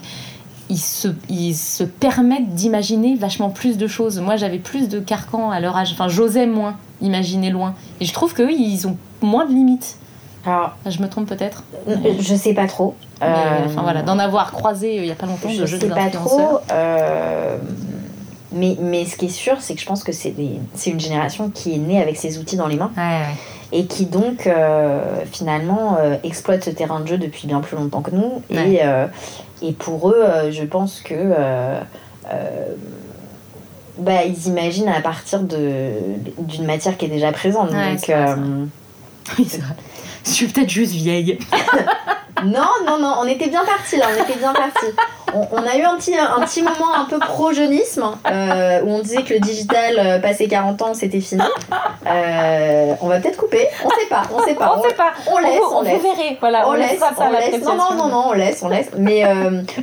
[0.69, 4.19] ils se, ils se permettent d'imaginer vachement plus de choses.
[4.19, 5.91] Moi, j'avais plus de carcans à leur âge.
[5.93, 7.73] Enfin, j'osais moins imaginer loin.
[7.99, 9.97] Et je trouve qu'eux, ils ont moins de limites.
[10.45, 12.95] Alors, je me trompe peut-être euh, Je sais pas trop.
[13.21, 16.59] Euh, enfin voilà, d'en avoir croisé il y a pas longtemps je sais pas trop.
[18.51, 20.33] Mais, mais ce qui est sûr, c'est que je pense que c'est
[20.85, 22.91] une génération qui est née avec ses outils dans les mains.
[22.97, 23.35] Ouais, ouais
[23.73, 24.49] et qui donc
[25.29, 28.41] finalement exploitent ce terrain de jeu depuis bien plus longtemps que nous.
[28.49, 28.79] Et,
[29.61, 31.33] et pour eux, je pense que
[33.97, 37.71] bah, ils imaginent à partir d'une matière qui est déjà présente.
[37.71, 38.11] donc,
[39.37, 39.75] oui, c'est vrai.
[40.25, 41.37] Je suis peut-être juste vieille.
[42.45, 44.85] non, non, non, on était bien parti là, on était bien parti.
[45.33, 49.23] On, a eu un petit, un petit moment un peu pro-jeunisme euh, où on disait
[49.23, 51.41] que le digital euh, passé 40 ans c'était fini.
[52.07, 54.77] Euh, on va peut-être couper, on sait pas, on sait pas.
[54.77, 55.11] On, sait pas.
[55.29, 56.01] On laisse, on, laisse.
[56.39, 57.63] voilà, on, laisse, on laisse.
[57.63, 58.89] Non, non, non, non, on laisse, on laisse.
[58.97, 59.23] Mais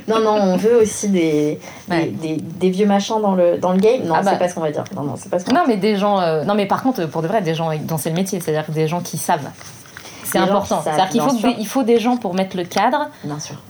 [0.07, 4.03] non, non, on veut aussi des, des, des, vieux machins dans le, dans le game.
[4.03, 4.37] Non, ah c'est bah.
[4.37, 4.83] pas ce qu'on va dire.
[4.95, 6.43] Non, non, c'est pas ce qu'on Non, mais des gens.
[6.43, 8.87] non, mais par contre, pour de vrai, des gens dont c'est le métier, c'est-à-dire des
[8.87, 9.47] gens qui savent
[10.25, 10.81] c'est important.
[10.83, 13.09] C'est-à-dire qu'il faut, il faut des gens pour mettre le cadre,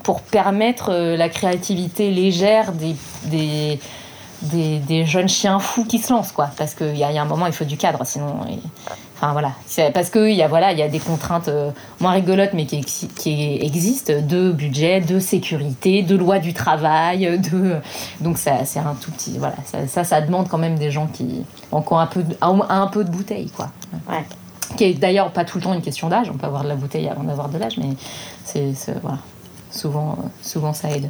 [0.03, 2.95] pour permettre euh, la créativité légère des,
[3.26, 3.80] des,
[4.80, 6.49] des, jeunes chiens fous qui se lancent, quoi.
[6.58, 8.36] Parce qu'il y, y, a un moment, il faut du cadre, sinon.
[9.16, 9.51] enfin voilà,
[9.93, 12.82] parce qu'il y a voilà, il y a des contraintes euh, moins rigolotes, mais qui,
[12.84, 17.76] qui, existent de budget, de sécurité, de loi du travail, de
[18.22, 19.56] donc ça c'est un tout petit voilà,
[19.88, 23.49] ça, ça, demande quand même des gens qui ont un peu un peu de bouteille,
[23.49, 23.70] quoi.
[24.10, 24.26] Ouais
[24.78, 26.30] qui est d'ailleurs pas tout le temps une question d'âge.
[26.30, 27.89] On peut avoir de la bouteille avant d'avoir de l'âge, mais
[28.43, 29.20] c'est voilà,
[29.72, 31.09] souvent, souvent ça aide.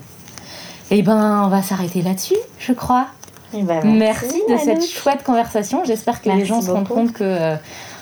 [0.91, 3.07] Eh ben, on va s'arrêter là-dessus, je crois.
[3.53, 5.83] Eh ben, merci, de cette chouette conversation.
[5.85, 7.55] J'espère que les gens se rendent compte que, euh,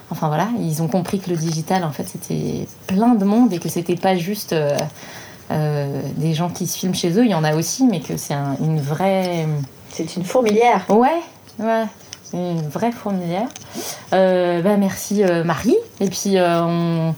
[0.10, 3.60] enfin voilà, ils ont compris que le digital, en fait, c'était plein de monde et
[3.60, 4.78] que c'était pas juste euh,
[5.52, 7.26] euh, des gens qui se filment chez eux.
[7.26, 9.48] Il y en a aussi, mais que c'est une vraie.
[9.90, 10.86] C'est une fourmilière.
[10.90, 11.22] Ouais,
[11.60, 11.86] ouais
[12.34, 13.48] une vraie fourmilière.
[14.14, 15.78] Euh, bah, merci euh, Marie.
[16.00, 17.12] Et puis, euh,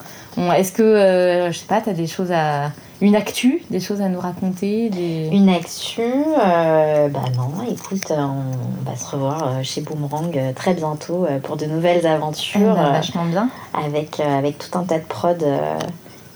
[0.55, 2.71] est-ce que, je sais pas, tu as des choses à.
[3.01, 5.27] Une actu, des choses à nous raconter des...
[5.29, 6.01] Une actu
[6.33, 12.61] Bah non, écoute, on va se revoir chez Boomerang très bientôt pour de nouvelles aventures.
[12.61, 13.49] Eh ben, vachement bien.
[13.73, 15.45] Avec, avec tout un tas de prods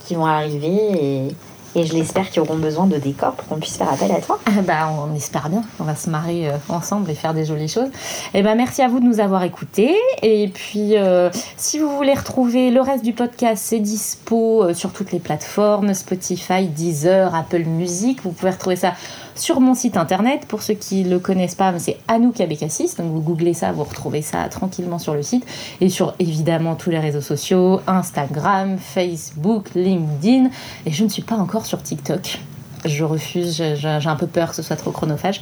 [0.06, 1.36] qui vont arriver et
[1.76, 4.40] et je l'espère qu'ils auront besoin de décors pour qu'on puisse faire appel à toi.
[4.68, 5.64] bah, on espère bien.
[5.80, 7.90] On va se marrer euh, ensemble et faire des jolies choses.
[8.34, 9.96] Et eh ben, merci à vous de nous avoir écoutés.
[10.24, 14.92] Et puis, euh, si vous voulez retrouver le reste du podcast, c'est dispo euh, sur
[14.92, 18.22] toutes les plateformes Spotify, Deezer, Apple Music.
[18.24, 18.94] Vous pouvez retrouver ça
[19.40, 20.46] sur mon site internet.
[20.48, 22.96] Pour ceux qui ne le connaissent pas, c'est Anouk Abekassis.
[22.98, 25.46] Donc vous googlez ça, vous retrouvez ça tranquillement sur le site.
[25.82, 30.50] Et sur évidemment tous les réseaux sociaux, Instagram, Facebook, LinkedIn.
[30.86, 32.40] Et je ne suis pas encore sur TikTok.
[32.86, 35.42] Je refuse, j'ai un peu peur que ce soit trop chronophage.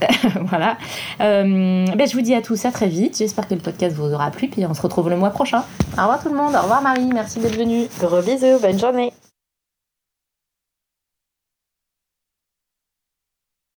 [0.46, 0.76] voilà.
[1.20, 3.18] Euh, ben je vous dis à tous à très vite.
[3.18, 4.48] J'espère que le podcast vous aura plu.
[4.48, 5.64] Puis on se retrouve le mois prochain.
[5.96, 6.54] Au revoir tout le monde.
[6.54, 7.08] Au revoir Marie.
[7.12, 7.86] Merci d'être venue.
[8.00, 8.58] Gros bisous.
[8.60, 9.12] Bonne journée.